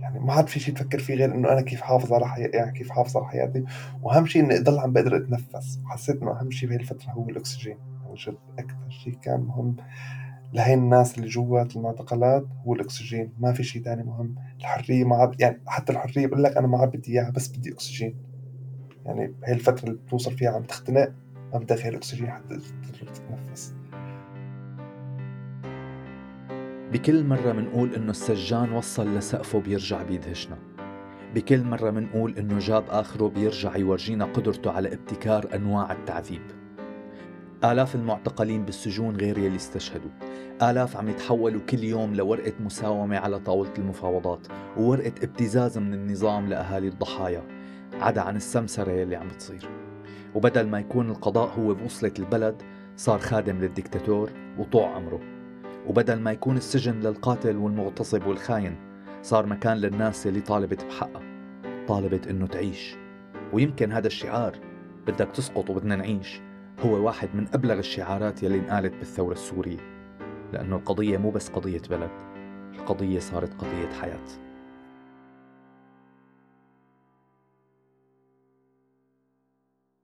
يعني 0.00 0.20
ما 0.20 0.32
عاد 0.32 0.48
في 0.48 0.60
شيء 0.60 0.74
تفكر 0.74 0.98
فيه 0.98 1.14
غير 1.14 1.34
إنه 1.34 1.52
أنا 1.52 1.60
كيف 1.60 1.80
حافظ 1.80 2.12
على 2.12 2.28
حياتي 2.28 2.56
يعني 2.56 2.72
كيف 2.72 2.90
حافظ 2.90 3.16
على 3.16 3.26
حياتي. 3.26 3.64
وأهم 4.02 4.26
شيء 4.26 4.44
إني 4.44 4.58
أضل 4.58 4.78
عم 4.78 4.92
بقدر 4.92 5.16
أتنفس. 5.16 5.80
وحسيت 5.84 6.22
إنه 6.22 6.40
أهم 6.40 6.50
شيء 6.50 6.68
بهي 6.68 6.78
الفترة 6.78 7.10
هو 7.10 7.28
الأكسجين. 7.28 7.78
عن 8.04 8.14
جد 8.14 8.36
أكثر 8.58 8.90
شيء 8.90 9.14
كان 9.14 9.40
مهم 9.40 9.76
لهي 10.52 10.74
الناس 10.74 11.18
اللي 11.18 11.28
جوات 11.28 11.76
المعتقلات 11.76 12.46
هو 12.66 12.74
الأكسجين. 12.74 13.32
ما 13.38 13.52
في 13.52 13.62
شيء 13.62 13.82
تاني 13.82 14.02
مهم. 14.02 14.34
الحرية 14.58 15.04
ما 15.04 15.16
عاد 15.16 15.40
يعني 15.40 15.60
حتى 15.66 15.92
الحرية 15.92 16.26
بقول 16.26 16.42
لك 16.42 16.56
أنا 16.56 16.66
ما 16.66 16.78
عاد 16.78 16.96
بدي 16.96 17.12
إياها 17.12 17.30
بس 17.30 17.48
بدي 17.48 17.72
أكسجين. 17.72 18.16
يعني 19.06 19.34
هي 19.44 19.52
الفترة 19.52 19.84
اللي 19.84 19.98
بتوصل 20.06 20.32
فيها 20.32 20.50
عم 20.50 20.62
تختنق 20.62 21.12
ما 21.52 21.58
بدك 21.58 21.76
غير 21.76 21.96
أكسجين 21.96 22.30
حتى 22.30 22.48
تقدر 22.48 23.12
تتنفس. 23.12 23.81
بكل 26.92 27.24
مرة 27.24 27.52
منقول 27.52 27.94
إنه 27.94 28.10
السجان 28.10 28.72
وصل 28.72 29.14
لسقفه 29.16 29.60
بيرجع 29.60 30.02
بيدهشنا. 30.02 30.58
بكل 31.34 31.64
مرة 31.64 31.90
منقول 31.90 32.38
إنه 32.38 32.58
جاب 32.58 32.84
آخره 32.88 33.28
بيرجع 33.28 33.76
يورجينا 33.76 34.24
قدرته 34.24 34.70
على 34.70 34.92
ابتكار 34.92 35.48
أنواع 35.54 35.92
التعذيب. 35.92 36.42
آلاف 37.64 37.94
المعتقلين 37.94 38.64
بالسجون 38.64 39.16
غير 39.16 39.38
يلي 39.38 39.56
استشهدوا. 39.56 40.10
آلاف 40.62 40.96
عم 40.96 41.08
يتحولوا 41.08 41.60
كل 41.60 41.84
يوم 41.84 42.14
لورقة 42.14 42.52
مساومة 42.60 43.18
على 43.18 43.38
طاولة 43.38 43.72
المفاوضات 43.78 44.46
وورقة 44.76 45.12
ابتزاز 45.22 45.78
من 45.78 45.94
النظام 45.94 46.48
لأهالي 46.48 46.88
الضحايا. 46.88 47.42
عدا 48.00 48.20
عن 48.20 48.36
السمسرة 48.36 48.90
يلي 48.90 49.16
عم 49.16 49.28
بتصير. 49.28 49.68
وبدل 50.34 50.66
ما 50.66 50.80
يكون 50.80 51.10
القضاء 51.10 51.54
هو 51.58 51.74
بوصلة 51.74 52.14
البلد 52.18 52.62
صار 52.96 53.18
خادم 53.18 53.58
للدكتاتور 53.58 54.30
وطوع 54.58 54.96
أمره 54.96 55.31
وبدل 55.88 56.20
ما 56.20 56.32
يكون 56.32 56.56
السجن 56.56 57.00
للقاتل 57.00 57.56
والمغتصب 57.56 58.26
والخاين 58.26 58.76
صار 59.22 59.46
مكان 59.46 59.76
للناس 59.76 60.26
اللي 60.26 60.40
طالبت 60.40 60.84
بحقها 60.84 61.22
طالبت 61.88 62.26
إنه 62.26 62.46
تعيش. 62.46 62.96
ويمكن 63.52 63.92
هذا 63.92 64.06
الشعار 64.06 64.58
بدك 65.06 65.28
تسقط 65.28 65.70
وبدنا 65.70 65.96
نعيش 65.96 66.40
هو 66.80 67.06
واحد 67.06 67.28
من 67.34 67.46
أبلغ 67.54 67.78
الشعارات 67.78 68.42
يلي 68.42 68.58
انقالت 68.58 68.94
بالثورة 68.94 69.32
السورية. 69.32 69.78
لأنه 70.52 70.76
القضية 70.76 71.18
مو 71.18 71.30
بس 71.30 71.48
قضية 71.48 71.82
بلد 71.90 72.10
القضية 72.74 73.18
صارت 73.18 73.54
قضية 73.54 73.88
حياة. 74.00 74.26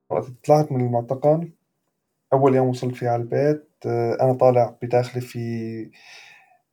وقت 0.09 0.31
طلعت 0.47 0.71
من 0.71 0.85
المعتقل 0.85 1.51
أول 2.33 2.55
يوم 2.55 2.67
وصلت 2.67 2.95
فيه 2.95 3.09
على 3.09 3.21
البيت 3.21 3.68
أنا 4.21 4.33
طالع 4.33 4.75
بداخلي 4.81 5.21
في 5.21 5.39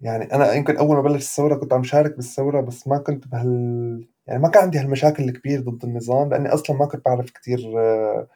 يعني 0.00 0.24
أنا 0.34 0.52
يمكن 0.52 0.76
أول 0.76 0.96
ما 0.96 1.02
بلش 1.02 1.24
الثورة 1.24 1.54
كنت 1.54 1.72
عم 1.72 1.82
شارك 1.82 2.16
بالثورة 2.16 2.60
بس 2.60 2.88
ما 2.88 2.98
كنت 2.98 3.28
بهال 3.28 4.08
يعني 4.26 4.42
ما 4.42 4.48
كان 4.48 4.62
عندي 4.62 4.78
هالمشاكل 4.78 5.24
الكبيرة 5.24 5.60
ضد 5.60 5.84
النظام 5.84 6.30
لأني 6.30 6.48
أصلا 6.48 6.76
ما 6.76 6.86
كنت 6.86 7.04
بعرف 7.04 7.30
كتير 7.30 7.72
آه، 7.78 8.28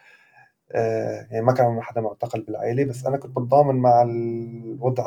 آه، 0.72 1.26
يعني 1.30 1.44
ما 1.46 1.52
كان 1.52 1.82
حدا 1.82 2.00
معتقل 2.00 2.40
بالعائلة 2.42 2.84
بس 2.84 3.06
أنا 3.06 3.16
كنت 3.16 3.30
بتضامن 3.38 3.74
مع 3.76 4.02
الوضع 4.02 5.06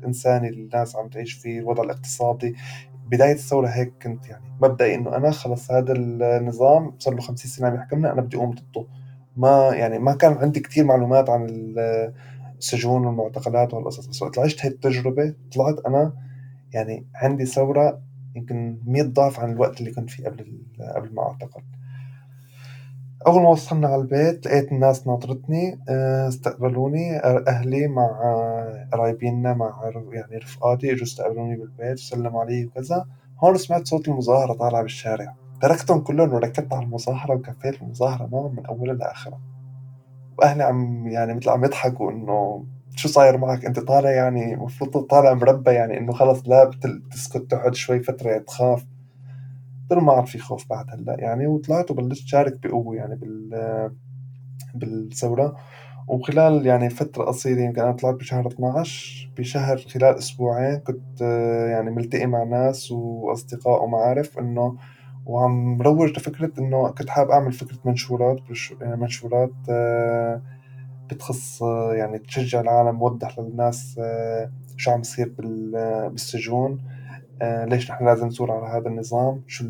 الإنساني 0.00 0.48
اللي 0.48 0.62
الناس 0.62 0.96
عم 0.96 1.08
تعيش 1.08 1.32
فيه 1.32 1.58
الوضع 1.60 1.82
الاقتصادي. 1.82 2.56
بداية 3.10 3.32
الثورة 3.32 3.68
هيك 3.68 3.92
كنت 4.02 4.26
يعني 4.28 4.44
مبدئي 4.62 4.94
إنه 4.94 5.16
أنا 5.16 5.30
خلص 5.30 5.70
هذا 5.70 5.92
النظام 5.92 6.94
صار 6.98 7.14
له 7.14 7.20
50 7.20 7.50
سنة 7.50 7.68
عم 7.68 7.74
يحكمنا 7.74 8.12
أنا 8.12 8.20
بدي 8.22 8.36
أقوم 8.36 8.50
ضده. 8.50 8.86
ما 9.36 9.70
يعني 9.74 9.98
ما 9.98 10.14
كان 10.14 10.32
عندي 10.32 10.60
كتير 10.60 10.84
معلومات 10.84 11.30
عن 11.30 11.74
السجون 12.60 13.06
والمعتقلات 13.06 13.74
وهالقصص 13.74 14.06
بس 14.06 14.22
وقت 14.22 14.38
عشت 14.38 14.60
هاي 14.60 14.68
التجربة 14.68 15.34
طلعت 15.54 15.78
أنا 15.86 16.12
يعني 16.72 17.06
عندي 17.14 17.46
ثورة 17.46 18.02
يمكن 18.36 18.78
100 18.86 19.02
ضعف 19.02 19.40
عن 19.40 19.52
الوقت 19.52 19.80
اللي 19.80 19.90
كنت 19.90 20.10
فيه 20.10 20.24
قبل 20.24 20.62
قبل 20.96 21.14
ما 21.14 21.22
أعتقل 21.22 21.62
أول 23.26 23.42
ما 23.42 23.48
وصلنا 23.48 23.88
على 23.88 24.02
البيت 24.02 24.46
لقيت 24.46 24.72
الناس 24.72 25.06
ناطرتني 25.06 25.80
آه، 25.88 26.28
استقبلوني. 26.28 27.16
أهلي 27.48 27.88
مع 27.88 28.08
قرايبينا 28.92 29.54
مع 29.54 29.92
يعني 30.12 30.36
رفقاتي 30.36 30.92
إجوا 30.92 31.02
استقبلوني 31.02 31.56
بالبيت 31.56 31.98
وسلموا 31.98 32.40
علي 32.40 32.64
وكذا. 32.64 33.06
هون 33.44 33.56
سمعت 33.56 33.86
صوت 33.86 34.08
المظاهرة 34.08 34.52
طالعة 34.52 34.82
بالشارع. 34.82 35.34
تركتهم 35.62 36.00
كلهم 36.00 36.34
وركبت 36.34 36.72
على 36.72 36.84
المظاهرة 36.84 37.34
وكفيت 37.34 37.82
المظاهرة 37.82 38.26
معهم 38.32 38.56
من 38.56 38.66
أولها 38.66 38.94
لآخرها 38.94 39.40
وأهلي 40.40 40.62
عم 40.62 41.08
يعني 41.08 41.34
مثل 41.34 41.50
عم 41.50 41.64
يضحكوا 41.64 42.10
إنه 42.12 42.64
شو 42.96 43.08
صاير 43.08 43.38
معك؟ 43.38 43.64
أنت 43.64 43.80
طالع 43.80 44.10
يعني 44.10 44.54
المفروض 44.54 45.06
طالع 45.06 45.34
مربى 45.34 45.70
يعني 45.70 45.98
إنه 45.98 46.12
خلص 46.12 46.48
لا 46.48 46.64
بتسكت 47.08 47.36
تقعد 47.50 47.74
شوي 47.74 48.00
فترة 48.00 48.38
تخاف. 48.38 48.86
ما 49.92 50.12
عاد 50.12 50.26
في 50.26 50.38
خوف 50.38 50.68
بعد 50.70 50.86
هلأ 50.90 51.16
يعني 51.18 51.46
وطلعت 51.46 51.90
وبلشت 51.90 52.26
شارك 52.26 52.58
بقوة 52.62 52.96
يعني 52.96 53.14
بال 53.14 53.92
بالثورة. 54.74 55.56
وخلال 56.08 56.66
يعني 56.66 56.90
فترة 56.90 57.24
قصيرة 57.24 57.60
يمكن 57.60 57.80
أنا 57.82 57.92
طلعت 57.92 58.14
بشهر 58.14 58.46
12 58.46 59.30
بشهر 59.38 59.76
خلال 59.78 60.18
أسبوعين 60.18 60.78
كنت 60.78 61.20
يعني 61.70 61.90
ملتقي 61.90 62.26
مع 62.26 62.44
ناس 62.44 62.92
وأصدقاء 62.92 63.84
ومعارف 63.84 64.38
إنه 64.38 64.76
وعم 65.30 65.82
روج 65.82 66.10
لفكرة 66.10 66.52
إنه 66.58 66.88
كنت 66.90 67.10
حابب 67.10 67.30
أعمل 67.30 67.52
فكرة 67.52 67.78
منشورات 67.84 68.40
يعني 68.80 68.96
منشورات 68.96 69.52
بتخص 71.10 71.62
يعني 71.92 72.18
تشجع 72.18 72.60
العالم 72.60 73.02
وضح 73.02 73.38
للناس 73.38 74.00
شو 74.76 74.90
عم 74.90 75.00
يصير 75.00 75.34
بالسجون. 76.08 76.78
ليش 77.42 77.90
نحن 77.90 78.04
لازم 78.04 78.26
نثور 78.26 78.50
على 78.50 78.78
هذا 78.78 78.88
النظام؟ 78.88 79.42
شو 79.46 79.64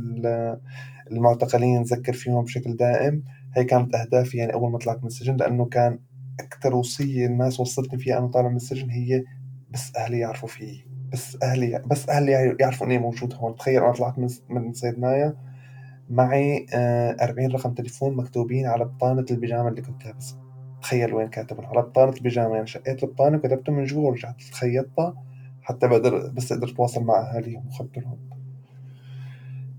المعتقلين 1.11 1.81
نذكر 1.81 2.13
فيهم 2.13 2.45
بشكل 2.45 2.77
دائم؟ 2.77 3.25
هي 3.57 3.65
كانت 3.65 3.95
أهدافي 3.95 4.39
يعني 4.39 4.53
أول 4.53 4.71
ما 4.71 4.79
طلعت 4.79 4.99
من 4.99 5.07
السجن 5.07 5.37
لأنه 5.37 5.65
كان 5.65 5.99
أكثر 6.41 6.77
وصية 6.77 7.27
الناس 7.27 7.61
وصلتني 7.61 7.99
فيها 7.99 8.19
أنا 8.19 8.27
طالع 8.27 8.49
من 8.49 8.57
السجن 8.57 8.91
هي 8.91 9.25
بس 9.71 9.97
أهلي 9.97 10.19
يعرفوا 10.19 10.49
فيي. 10.49 10.87
بس 11.13 11.39
أهلي 11.43 11.83
بس 11.87 12.09
أهلي 12.09 12.57
يعرفوا 12.61 12.87
إني 12.87 12.99
موجود 12.99 13.35
هون. 13.35 13.57
تخيل 13.57 13.83
أنا 13.83 13.93
طلعت 13.93 14.19
من 14.49 14.73
صيدنايا 14.73 15.50
معي 16.11 16.67
أربعين 17.23 17.51
رقم 17.51 17.75
تليفون 17.75 18.17
مكتوبين 18.17 18.67
على 18.67 18.85
بطانة 18.85 19.25
البيجامة 19.31 19.69
اللي 19.69 19.83
كنت 19.83 20.07
لابسها. 20.07 20.41
تخيل 20.83 21.15
وين 21.15 21.29
كاتبهم 21.29 21.67
على 21.67 21.83
بطانة 21.83 22.13
البيجامة 22.13 22.55
يعني 22.55 22.67
شقيت 22.67 23.05
البطانة 23.05 23.37
وكتبتهم 23.37 23.77
من 23.77 23.85
جوا 23.85 24.09
ورجعت 24.09 24.43
خيطتها 24.43 25.15
حتى 25.63 25.89
بقدر 25.89 26.31
بس 26.31 26.53
أقدر 26.53 26.69
أتواصل 26.69 27.05
مع 27.05 27.21
أهاليهم 27.21 27.67
وأخبرهم 27.67 28.19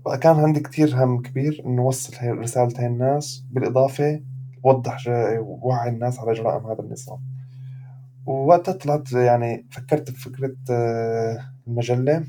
فكان 0.04 0.36
عندي 0.36 0.60
كتير 0.60 1.04
هم 1.04 1.22
كبير 1.22 1.62
إنه 1.66 1.82
أوصل 1.82 2.16
هي 2.18 2.30
رسالة 2.30 2.72
هاي 2.78 2.86
الناس. 2.86 3.44
بالإضافة 3.50 4.20
وضح 4.62 5.04
وعي 5.40 5.88
الناس 5.88 6.20
على 6.20 6.32
جرائم 6.32 6.66
هذا 6.66 6.80
النظام 6.80 7.18
ووقتها 8.26 8.72
طلعت 8.72 9.12
يعني 9.12 9.66
فكرت 9.70 10.10
بفكرة 10.10 10.56
آه، 10.70 11.38
المجلة 11.66 12.24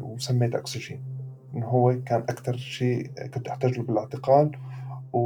وسميتها 0.00 0.58
أكسجين. 0.58 1.07
إنه 1.54 1.66
هو 1.66 2.02
كان 2.06 2.20
أكتر 2.20 2.56
شيء 2.56 3.10
كنت 3.34 3.48
أحتاج 3.48 3.78
له 3.78 3.84
بالاعتقال 3.84 4.50
و... 5.12 5.20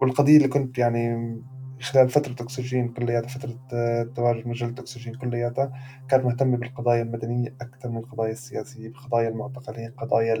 والقضية 0.00 0.36
اللي 0.36 0.48
كنت 0.48 0.78
يعني 0.78 1.36
خلال 1.80 2.08
فترة 2.08 2.44
أكسجين 2.44 2.88
كلياتها 2.88 3.28
فترة 3.28 3.58
آه، 3.72 4.02
تواجد 4.02 4.46
مجلة 4.46 4.70
أكسجين 4.70 5.14
كلياتها 5.14 5.72
كانت 6.08 6.24
مهتمة 6.24 6.56
بالقضايا 6.56 7.02
المدنية 7.02 7.54
أكثر 7.60 7.88
من 7.88 7.96
القضايا 7.96 8.32
السياسية 8.32 8.88
بقضايا 8.88 9.28
المعتقلين 9.28 9.90
قضايا 9.90 10.34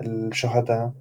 الشهداء 0.00 0.92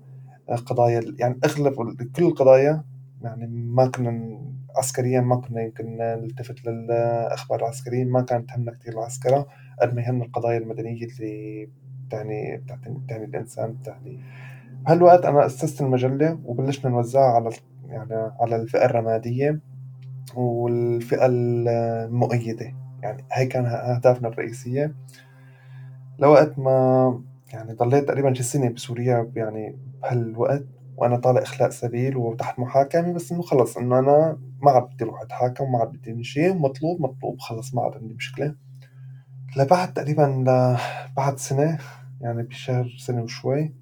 قضايا 0.65 1.15
يعني 1.19 1.39
أغلب 1.45 1.73
كل 2.15 2.23
القضايا 2.23 2.83
يعني 3.21 3.47
ما 3.47 3.87
كنا 3.87 4.39
عسكريا 4.77 5.21
ما 5.21 5.35
كنا 5.35 5.61
يمكن 5.61 5.97
نلتفت 5.97 6.65
للأخبار 6.65 7.59
العسكرية 7.59 8.05
ما 8.05 8.21
كانت 8.21 8.49
تهمنا 8.49 8.71
كثير 8.71 8.93
العسكرة 8.93 9.47
قد 9.81 9.95
ما 9.95 10.01
يهمنا 10.01 10.25
القضايا 10.25 10.57
المدنية 10.57 11.05
اللي 11.05 11.69
بتعني 12.07 12.57
بتعني 12.57 13.25
الإنسان 13.25 13.73
بتعني. 13.73 14.19
بهالوقت 14.85 15.25
أنا 15.25 15.45
أسست 15.45 15.81
المجلة 15.81 16.39
وبلشنا 16.45 16.91
نوزعها 16.91 17.35
على 17.35 17.49
يعني 17.87 18.31
على 18.39 18.55
الفئة 18.55 18.85
الرمادية 18.85 19.59
والفئة 20.35 21.25
المؤيدة. 21.25 22.73
يعني 23.01 23.23
هاي 23.31 23.45
كان 23.45 23.65
أهدافنا 23.65 24.27
الرئيسية. 24.27 24.95
لوقت 26.19 26.59
ما 26.59 27.21
يعني 27.53 27.73
ضليت 27.73 28.07
تقريبا 28.07 28.33
شي 28.33 28.43
سنة 28.43 28.69
بسوريا 28.69 29.31
يعني 29.35 29.77
بهالوقت 30.01 30.65
وأنا 30.97 31.17
طالع 31.17 31.41
إخلاء 31.41 31.69
سبيل 31.69 32.17
وتحت 32.17 32.59
محاكمة 32.59 33.13
بس 33.13 33.31
إنه 33.31 33.41
خلص 33.41 33.77
إنه 33.77 33.99
أنا 33.99 34.37
ما 34.61 34.71
عاد 34.71 34.83
بدي 34.83 35.03
أروح 35.03 35.21
أتحاكم 35.21 35.63
وما 35.63 35.79
عاد 35.79 35.87
بدي 35.91 36.23
شيء 36.23 36.53
مطلوب 36.53 37.01
مطلوب 37.01 37.39
خلص 37.39 37.73
ما 37.75 37.81
عاد 37.81 37.93
عندي 37.93 38.13
مشكلة. 38.13 38.55
لبعد 39.57 39.93
تقريبا 39.93 40.43
بعد 41.17 41.37
سنة 41.37 41.77
يعني 42.21 42.43
بشهر 42.43 42.95
سنة 42.99 43.23
وشوي 43.23 43.73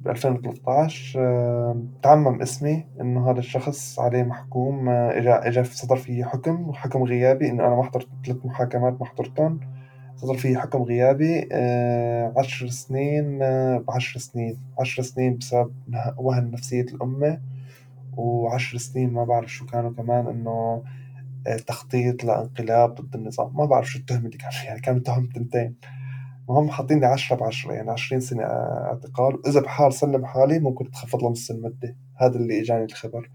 ب 0.00 0.08
2013 0.08 1.76
تعمم 2.02 2.42
اسمي 2.42 2.86
إنه 3.00 3.30
هذا 3.30 3.38
الشخص 3.38 3.98
عليه 3.98 4.22
محكوم 4.22 4.88
آه، 4.88 5.18
إجا 5.18 5.48
إجا 5.48 5.62
صدر 5.62 5.96
فيه 5.96 6.24
حكم 6.24 6.68
وحكم 6.68 7.02
غيابي 7.02 7.50
إنه 7.50 7.66
أنا 7.66 7.76
ما 7.76 7.82
حضرت 7.82 8.08
ثلاث 8.26 8.36
محاكمات 8.44 9.00
ما 9.00 9.06
حضرتهم. 9.06 9.60
صدر 10.16 10.34
فيه 10.34 10.58
حكم 10.58 10.82
غيابي 10.82 11.48
آه، 11.52 12.32
عشر 12.36 12.68
سنين 12.68 13.42
آه، 13.42 13.78
بعشر 13.88 14.20
سنين 14.20 14.58
عشر 14.80 15.02
سنين 15.02 15.36
بسبب 15.36 15.72
وهن 16.16 16.50
نفسية 16.50 16.82
الأمة 16.82 17.40
وعشر 18.16 18.78
سنين 18.78 19.12
ما 19.12 19.24
بعرف 19.24 19.52
شو 19.52 19.66
كانوا 19.66 19.90
كمان 19.90 20.26
إنه 20.26 20.82
تخطيط 21.66 22.24
لانقلاب 22.24 22.94
ضد 22.94 23.14
النظام. 23.14 23.56
ما 23.56 23.64
بعرف 23.64 23.88
شو 23.88 23.98
التهمة 23.98 24.26
اللي 24.26 24.36
كان 24.36 24.50
يعني 24.64 24.80
كانوا 24.80 25.00
تهم 25.00 25.26
تنتين. 25.26 25.76
وهم 26.46 26.70
حاطين 26.70 27.00
لي 27.00 27.06
10 27.06 27.36
ب 27.36 27.42
10 27.42 27.72
يعني 27.72 27.90
20 27.90 28.20
سنة 28.20 28.42
اعتقال. 28.44 29.34
وإذا 29.34 29.60
بحال 29.60 29.92
سلم 29.92 30.26
حالي 30.26 30.58
ممكن 30.58 30.90
تخفض 30.90 31.24
لنص 31.24 31.50
المدة 31.50 31.96
هذا 32.16 32.36
اللي 32.36 32.60
إجاني 32.60 32.84
الخبر. 32.84 33.30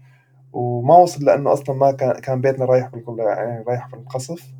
وما 0.52 0.96
وصل 0.96 1.24
لأنه 1.24 1.52
أصلا 1.52 1.76
ما 1.76 1.92
كان 1.92 2.12
كان 2.12 2.40
بيتنا 2.40 2.64
رايح 2.64 2.88
بال 2.88 3.04
يعني 3.18 3.64
رايح 3.68 3.88
بالقصف. 3.90 4.54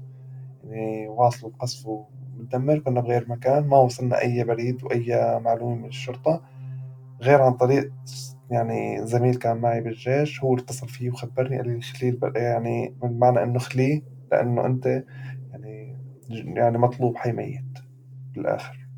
يعني 0.65 1.09
واصل 1.09 1.47
القصف 1.47 1.87
ومدمر 1.87 2.79
كنا 2.79 3.01
بغير 3.01 3.27
مكان. 3.29 3.65
ما 3.65 3.79
وصلنا 3.79 4.21
أي 4.23 4.45
بريد 4.45 4.85
وأي 4.85 5.41
معلومة 5.45 5.75
من 5.75 5.89
الشرطة. 5.89 6.43
غير 7.21 7.43
عن 7.43 7.53
طريق 7.53 7.93
يعني 8.51 9.07
زميل 9.07 9.35
كان 9.35 9.57
معي 9.57 9.81
بالجيش 9.81 10.45
هو 10.45 10.57
اتصل 10.57 10.89
فيه 10.89 11.11
وخبرني 11.11 11.57
قال 11.57 11.69
لي 11.69 11.81
خليل 11.81 12.19
يعني 12.37 12.95
من 13.03 13.19
معنى 13.19 13.43
إنه 13.43 13.59
خليه 13.59 14.03
لأنه 14.33 14.67
أنت 14.67 15.05
يعني 15.51 15.97
يعني 16.31 16.79
مطلوب 16.79 17.17
حي 17.17 17.33
ميت 17.33 17.79
بالآخر. 18.35 18.89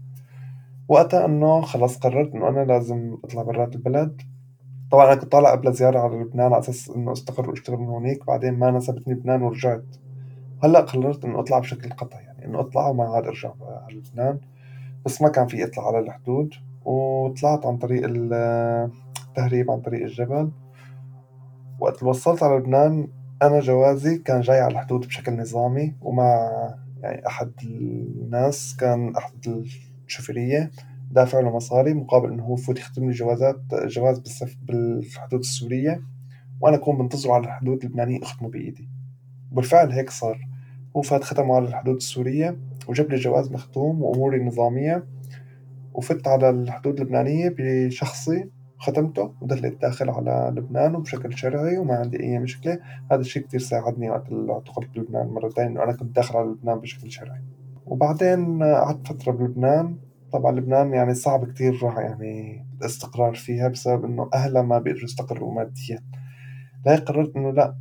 وقتها 0.89 1.25
إنه 1.27 1.61
خلاص 1.61 1.99
قررت 1.99 2.35
إنه 2.35 2.49
أنا 2.49 2.65
لازم 2.65 3.19
أطلع 3.25 3.43
برات 3.43 3.75
البلد. 3.75 4.23
طبعا 4.91 5.07
أنا 5.07 5.15
كنت 5.15 5.33
طالع 5.33 5.51
قبل 5.51 5.73
زيارة 5.73 5.99
على 5.99 6.17
لبنان 6.17 6.47
على 6.53 6.59
أساس 6.59 6.91
إنه 6.91 7.13
أستقر 7.13 7.51
وأشتغل 7.51 7.77
من 7.77 7.87
هونيك 7.87 8.27
بعدين 8.27 8.55
ما 8.55 8.71
ناسبتني 8.71 9.15
لبنان 9.15 9.43
ورجعت. 9.43 9.85
هلأ 10.63 10.81
قررت 10.81 11.25
إنه 11.25 11.41
أطلع 11.41 11.59
بشكل 11.59 11.91
قطعي 11.91 12.25
يعني 12.25 12.45
إنه 12.45 12.61
أطلع 12.61 12.89
وما 12.89 13.05
عاد 13.05 13.27
أرجع 13.27 13.53
على 13.61 13.97
لبنان. 13.97 14.39
بس 15.05 15.23
ما 15.23 15.29
كان 15.29 15.47
في 15.47 15.65
أطلع 15.65 15.87
على 15.87 15.99
الحدود 15.99 16.55
وطلعت 16.85 17.67
عن 17.67 17.77
طريق 17.77 18.05
التهريب 19.31 19.71
عن 19.71 19.81
طريق 19.81 20.03
الجبل. 20.03 20.51
وقت 21.81 22.03
وصلت 22.03 22.43
على 22.43 22.57
لبنان 22.57 23.09
أنا 23.43 23.61
جوازي 23.61 24.19
كان 24.19 24.41
جاي 24.41 24.61
على 24.61 24.73
الحدود 24.73 25.07
بشكل 25.07 25.37
نظامي 25.37 25.95
ومع 26.01 26.51
يعني 27.03 27.27
أحد 27.27 27.53
الناس 27.63 28.77
كان 28.77 29.17
أحد 29.17 29.65
الشوفيرية 30.07 30.71
دافع 31.11 31.41
له 31.41 31.57
مصاري 31.57 31.95
مقابل 31.95 32.33
إنه 32.33 32.43
هو 32.43 32.55
يفوت 32.55 32.79
يختم 32.79 33.05
لي 33.05 33.11
جوازات 33.11 33.61
جواز 33.75 34.19
بالسف 34.19 34.57
بالحدود 34.63 35.41
السورية 35.41 36.01
وأنا 36.61 36.77
أكون 36.77 36.99
بنتظره 36.99 37.33
على 37.33 37.45
الحدود 37.45 37.85
اللبنانية 37.85 38.23
أختمه 38.23 38.49
بإيدي. 38.49 38.89
وبالفعل 39.53 39.93
هيك 39.93 40.11
صار. 40.11 40.49
هو 40.97 41.03
فات 41.03 41.25
ختمه 41.25 41.57
على 41.57 41.69
الحدود 41.69 41.97
السورية 41.97 42.57
وجاب 42.89 43.11
لي 43.11 43.17
جواز 43.17 43.53
مختوم 43.53 44.03
وأموري 44.03 44.45
نظامية 44.45 45.05
وفت 45.95 46.29
على 46.29 46.51
الحدود 46.51 47.01
اللبنانية 47.01 47.55
بشخصي. 47.59 48.51
ختمته 48.81 49.33
ودخلت 49.41 49.81
داخل 49.83 50.11
على 50.11 50.53
لبنان 50.57 50.95
وبشكل 50.95 51.39
شرعي 51.39 51.79
وما 51.79 51.95
عندي 51.95 52.21
أي 52.23 52.39
مشكلة. 52.39 52.79
هذا 53.13 53.21
الشيء 53.21 53.43
كتير 53.43 53.61
ساعدني 53.61 54.11
وقت 54.11 54.29
اللي 54.29 54.53
اعتقلت 54.53 54.89
بلبنان 54.95 55.27
مرتين 55.27 55.65
إنه 55.65 55.85
أنا 55.85 55.93
كنت 55.93 56.17
داخل 56.17 56.37
على 56.37 56.49
لبنان 56.49 56.79
بشكل 56.79 57.11
شرعي. 57.11 57.43
وبعدين 57.87 58.63
قعدت 58.63 59.07
فترة 59.07 59.33
بلبنان. 59.33 59.97
طبعا 60.33 60.53
لبنان 60.53 60.93
يعني 60.93 61.15
صعب 61.15 61.45
كتير 61.53 61.81
يعني 61.99 62.65
الاستقرار 62.81 63.35
فيها 63.35 63.69
بسبب 63.69 64.05
إنه 64.05 64.29
أهلها 64.35 64.63
ما 64.63 64.79
بيقدروا 64.79 65.05
يستقروا 65.05 65.55
ماديا. 65.55 65.99
لهيك 66.87 67.01
قررت 67.01 67.37
إنه 67.37 67.51
لأ؟ 67.51 67.75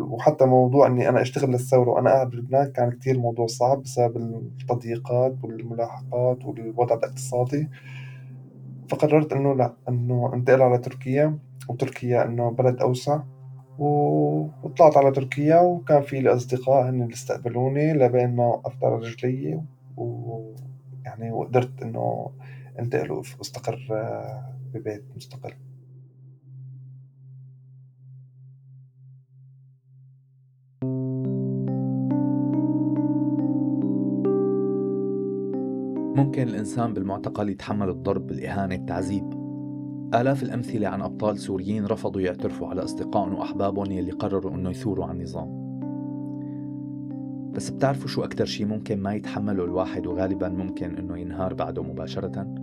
وحتى 0.00 0.44
موضوع 0.44 0.86
إني 0.86 1.08
أنا 1.08 1.22
أشتغل 1.22 1.50
للثورة 1.50 1.90
وأنا 1.90 2.10
قاعد 2.10 2.30
بلبنان 2.30 2.72
كان 2.72 2.90
كتير 2.90 3.18
موضوع 3.18 3.46
صعب 3.46 3.82
بسبب 3.82 4.16
التضييقات 4.16 5.34
والملاحقات 5.42 6.44
والوضع 6.44 6.94
الاقتصادي. 6.94 7.68
فقررت 8.90 9.32
إنه 9.32 9.54
لأ 9.54 9.74
إنه 9.88 10.30
أنتقل 10.34 10.62
على 10.62 10.78
تركيا 10.78 11.38
وتركيا 11.68 12.24
إنه 12.24 12.50
بلد 12.50 12.80
أوسع 12.80 13.22
وطلعت 13.78 14.96
على 14.96 15.10
تركيا 15.10 15.60
وكان 15.60 16.02
في 16.02 16.20
لي 16.20 16.34
أصدقاء 16.34 16.88
هن 16.88 17.02
اللي 17.02 17.14
استقبلوني 17.14 17.92
لبين 17.92 18.36
ما 18.36 18.46
وقفت 18.46 18.84
على 18.84 18.94
رجلي 18.94 19.60
ويعني 19.96 21.32
وقدرت 21.32 21.82
إنه 21.82 22.30
انتقل 22.78 23.12
وأستقر 23.12 23.78
ببيت 24.74 25.04
مستقل. 25.16 25.52
ممكن 36.20 36.48
الإنسان 36.48 36.94
بالمعتقل 36.94 37.48
يتحمل 37.48 37.88
الضرب 37.88 38.30
الإهانة 38.30 38.74
التعذيب. 38.74 39.32
آلاف 40.14 40.42
الأمثلة 40.42 40.88
عن 40.88 41.02
أبطال 41.02 41.38
سوريين 41.38 41.86
رفضوا 41.86 42.20
يعترفوا 42.20 42.68
على 42.68 42.84
أصدقائهم 42.84 43.34
وأحبابهم 43.34 43.92
يلي 43.92 44.10
قرروا 44.10 44.54
أنه 44.54 44.70
يثوروا 44.70 45.04
عن 45.04 45.16
النظام. 45.16 45.60
بس 47.52 47.70
بتعرفوا 47.70 48.08
شو 48.08 48.24
أكتر 48.24 48.44
شي 48.44 48.64
ممكن 48.64 49.02
ما 49.02 49.14
يتحمله 49.14 49.64
الواحد 49.64 50.06
وغالبا 50.06 50.48
ممكن 50.48 50.96
أنه 50.96 51.18
ينهار 51.18 51.54
بعده 51.54 51.82
مباشرة؟ 51.82 52.54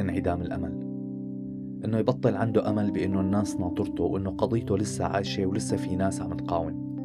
انعدام 0.00 0.42
الأمل. 0.42 0.72
أنه 1.84 1.98
يبطل 1.98 2.36
عنده 2.36 2.70
أمل 2.70 2.90
بأنه 2.90 3.20
الناس 3.20 3.60
ناطرته 3.60 4.04
وأنه 4.04 4.30
قضيته 4.30 4.78
لسه 4.78 5.04
عايشة 5.04 5.46
ولسه 5.46 5.76
في 5.76 5.96
ناس 5.96 6.22
عم 6.22 6.34
تقاوم. 6.34 6.96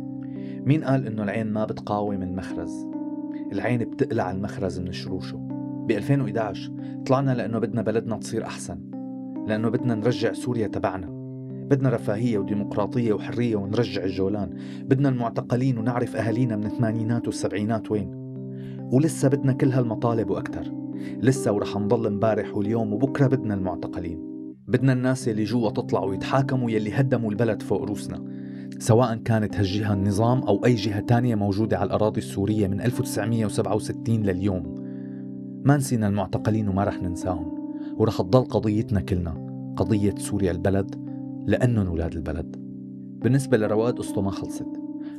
مين 0.65 0.84
قال 0.84 1.08
أنه 1.08 1.24
العين 1.24 1.54
ما 1.54 1.65
بتقاوم 1.65 2.24
المخرز؟ 2.24 2.90
العين 3.52 3.80
بتقلع 3.80 4.32
المخرز 4.32 4.80
من 4.80 4.92
شروشه. 4.92 5.38
ب 5.88 5.92
2011 5.92 6.72
طلعنا 7.06 7.32
لأنه 7.32 7.60
بدنا 7.60 7.82
بلدنا 7.82 8.18
تصير 8.18 8.46
أحسن 8.46 8.80
لأنه 9.48 9.70
بدنا 9.70 9.96
نرجع 9.96 10.34
سوريا 10.34 10.68
تبعنا. 10.68 11.08
بدنا 11.70 11.90
رفاهية 11.90 12.38
وديمقراطية 12.38 13.14
وحرية 13.14 13.56
ونرجع 13.56 14.04
الجولان. 14.04 14.58
بدنا 14.84 15.10
المعتقلين 15.10 15.78
ونعرف 15.78 16.16
أهالينا 16.16 16.56
من 16.56 16.66
الثمانينات 16.66 17.28
والسبعينات 17.28 17.92
وين. 17.92 18.12
ولسه 18.94 19.28
بدنا 19.28 19.54
كل 19.54 19.72
هالمطالب 19.72 20.30
وأكثر 20.30 20.72
لسه 21.20 21.52
ورح 21.52 21.78
نضل 21.78 22.08
امبارح 22.08 22.58
واليوم 22.58 22.94
وبكرة 22.94 23.28
بدنا 23.28 23.54
المعتقلين. 23.54 24.20
بدنا 24.68 24.94
الناس 24.94 25.28
اللي 25.28 25.44
جوا 25.44 25.70
تطلع 25.70 26.04
ويتحاكموا 26.04 26.72
يلي 26.72 26.92
هدموا 26.94 27.32
البلد 27.32 27.62
فوق 27.62 27.84
روسنا. 27.84 28.40
سواء 28.82 29.15
كانت 29.15 29.56
هالجهة 29.56 29.94
النظام 29.94 30.39
أو 30.44 30.65
أي 30.65 30.76
جهة 30.76 31.00
تانية 31.00 31.36
موجودة 31.36 31.78
على 31.78 31.88
الأراضي 31.88 32.20
السورية 32.20 32.67
من 32.67 32.82
1967 32.82 34.24
لليوم. 34.24 34.76
ما 35.65 35.78
نسينا 35.78 36.08
المعتقلين 36.08 36.67
وما 36.67 36.84
رح 36.84 37.02
ننساهم. 37.02 37.52
ورح 37.98 38.17
تضل 38.17 38.44
قضيتنا 38.44 39.02
كلنا 39.02 39.74
قضية 39.78 40.15
سوريا 40.17 40.52
البلد 40.52 40.96
لأنهم 41.48 41.89
ولاد 41.89 42.15
البلد. 42.15 42.56
بالنسبة 43.24 43.58
لرواد 43.58 43.98
قصته 43.98 44.22
ما 44.22 44.32
خلصت. 44.32 44.67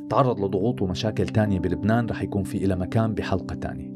تعرض 0.09 0.45
لضغوط 0.45 0.81
ومشاكل 0.81 1.25
تانية 1.25 1.59
بلبنان 1.59 2.05
رح 2.05 2.23
يكون 2.23 2.43
في 2.43 2.57
إلى 2.65 2.75
مكان 2.75 3.13
بحلقة 3.13 3.55
تانية. 3.55 3.93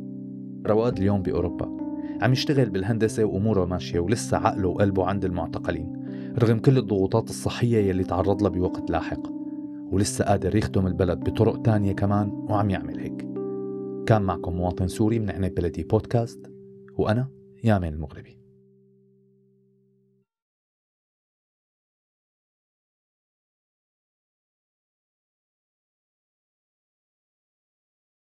رواد 0.67 0.97
اليوم 0.97 1.21
بأوروبا. 1.21 1.77
عم 2.21 2.32
يشتغل 2.32 2.69
بالهندسة 2.69 3.25
وأموره 3.25 3.65
ماشية 3.65 3.99
ولسه 3.99 4.38
عقله 4.38 4.67
وقلبه 4.67 5.06
عند 5.06 5.25
المعتقلين. 5.25 5.93
رغم 6.39 6.60
كل 6.60 6.77
الضغوطات 6.77 7.30
الصحية 7.30 7.89
يلي 7.89 8.03
تعرض 8.03 8.41
لها 8.41 8.51
بوقت 8.51 8.91
لاحق. 8.91 9.37
ولسه 9.91 10.26
قادر 10.26 10.56
يخدم 10.56 10.88
البلد 10.88 11.19
بطرق 11.19 11.62
تانية 11.62 11.93
كمان 11.93 12.30
وعم 12.30 12.69
يعمل 12.69 13.00
هيك. 13.00 13.28
كان 14.06 14.21
معكم 14.21 14.56
مواطن 14.56 14.88
سوري 14.88 15.19
من 15.19 15.30
عنب 15.30 15.54
بلدي 15.56 15.84
بودكاست 15.84 16.52
وأنا 16.97 17.30
يامن 17.63 17.88
المغربي. 17.88 18.37